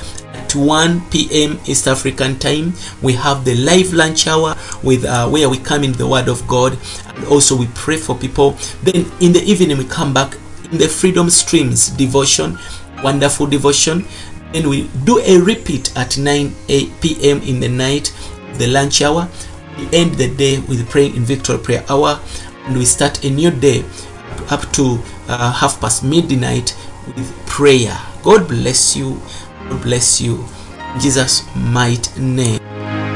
at 0.49 0.55
1 0.55 1.11
p.m 1.11 1.61
east 1.67 1.87
african 1.87 2.39
time. 2.39 2.73
We 3.03 3.13
have 3.15 3.45
the 3.45 3.55
live 3.55 3.93
lunch 3.93 4.27
hour 4.27 4.57
with 4.83 5.05
uh, 5.05 5.29
where 5.29 5.49
we 5.49 5.59
come 5.59 5.85
in 5.85 5.93
the 5.93 6.07
word 6.07 6.29
of 6.29 6.47
god. 6.49 6.79
And 7.15 7.25
also 7.27 7.57
we 7.57 7.67
pray 7.75 7.97
for 7.97 8.17
people. 8.17 8.53
Then 8.83 9.07
in 9.21 9.33
the 9.33 9.43
evening 9.45 9.77
we 9.77 9.85
come 9.85 10.15
back 10.15 10.37
in 10.71 10.79
the 10.79 10.89
freedom 10.89 11.31
streams 11.31 11.89
devotion 11.91 12.59
wonderful 13.03 13.47
devotion 13.47 14.05
and 14.55 14.69
we 14.69 14.89
do 15.05 15.19
a 15.21 15.39
repeat 15.39 15.97
at 15.97 16.19
9 16.19 16.55
8 16.69 16.93
p.m 17.01 17.43
in 17.43 17.61
the 17.61 17.69
night 17.69 18.13
the 18.59 18.67
lunch 18.67 19.03
hour. 19.03 19.29
We 19.79 19.89
end 19.97 20.15
the 20.15 20.35
day 20.35 20.59
with 20.59 20.89
praying 20.91 21.17
in 21.17 21.23
victory 21.23 21.59
prayer 21.59 21.85
hour, 21.89 22.21
and 22.65 22.77
we 22.77 22.85
start 22.85 23.25
a 23.25 23.31
new 23.31 23.51
day 23.51 23.85
up 24.51 24.71
to 24.73 24.99
uh, 25.29 25.53
half 25.53 25.81
past 25.81 26.03
midnight 26.05 26.77
with 27.07 27.47
prayer. 27.47 27.97
God 28.23 28.49
bless 28.49 28.97
you. 28.97 29.21
God 29.69 29.83
bless 29.83 30.21
you. 30.21 30.45
In 30.95 31.01
Jesus' 31.01 31.45
mighty 31.55 32.21
name. 32.21 33.08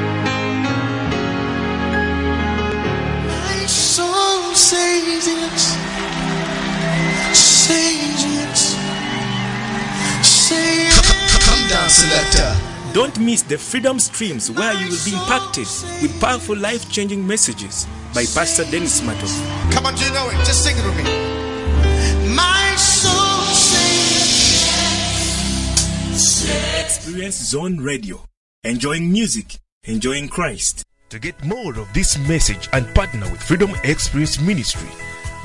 Don't 12.94 13.18
miss 13.18 13.42
the 13.42 13.56
Freedom 13.56 13.98
Streams 13.98 14.50
where 14.50 14.74
you 14.74 14.90
will 14.90 15.04
be 15.04 15.14
impacted 15.14 15.66
with 16.02 16.20
powerful 16.20 16.54
life 16.56 16.90
changing 16.90 17.26
messages 17.26 17.86
by 18.14 18.26
Pastor 18.26 18.64
Dennis 18.70 19.00
Matovu. 19.00 19.72
Come 19.72 19.86
on, 19.86 19.96
you 19.96 20.10
know 20.12 20.28
it. 20.28 20.36
Just 20.44 20.62
sing 20.64 20.76
it 20.76 20.84
with 20.84 20.96
me. 20.98 21.04
My 22.34 22.74
soul 22.76 23.42
says 26.14 26.84
Experience 26.84 27.36
Zone 27.36 27.78
Radio. 27.78 28.22
Enjoying 28.64 29.10
music, 29.10 29.56
enjoying 29.84 30.28
Christ. 30.28 30.84
To 31.08 31.18
get 31.18 31.42
more 31.44 31.76
of 31.78 31.90
this 31.94 32.16
message 32.28 32.68
and 32.72 32.86
partner 32.94 33.28
with 33.30 33.42
Freedom 33.42 33.70
Experience 33.84 34.38
Ministry, 34.40 34.88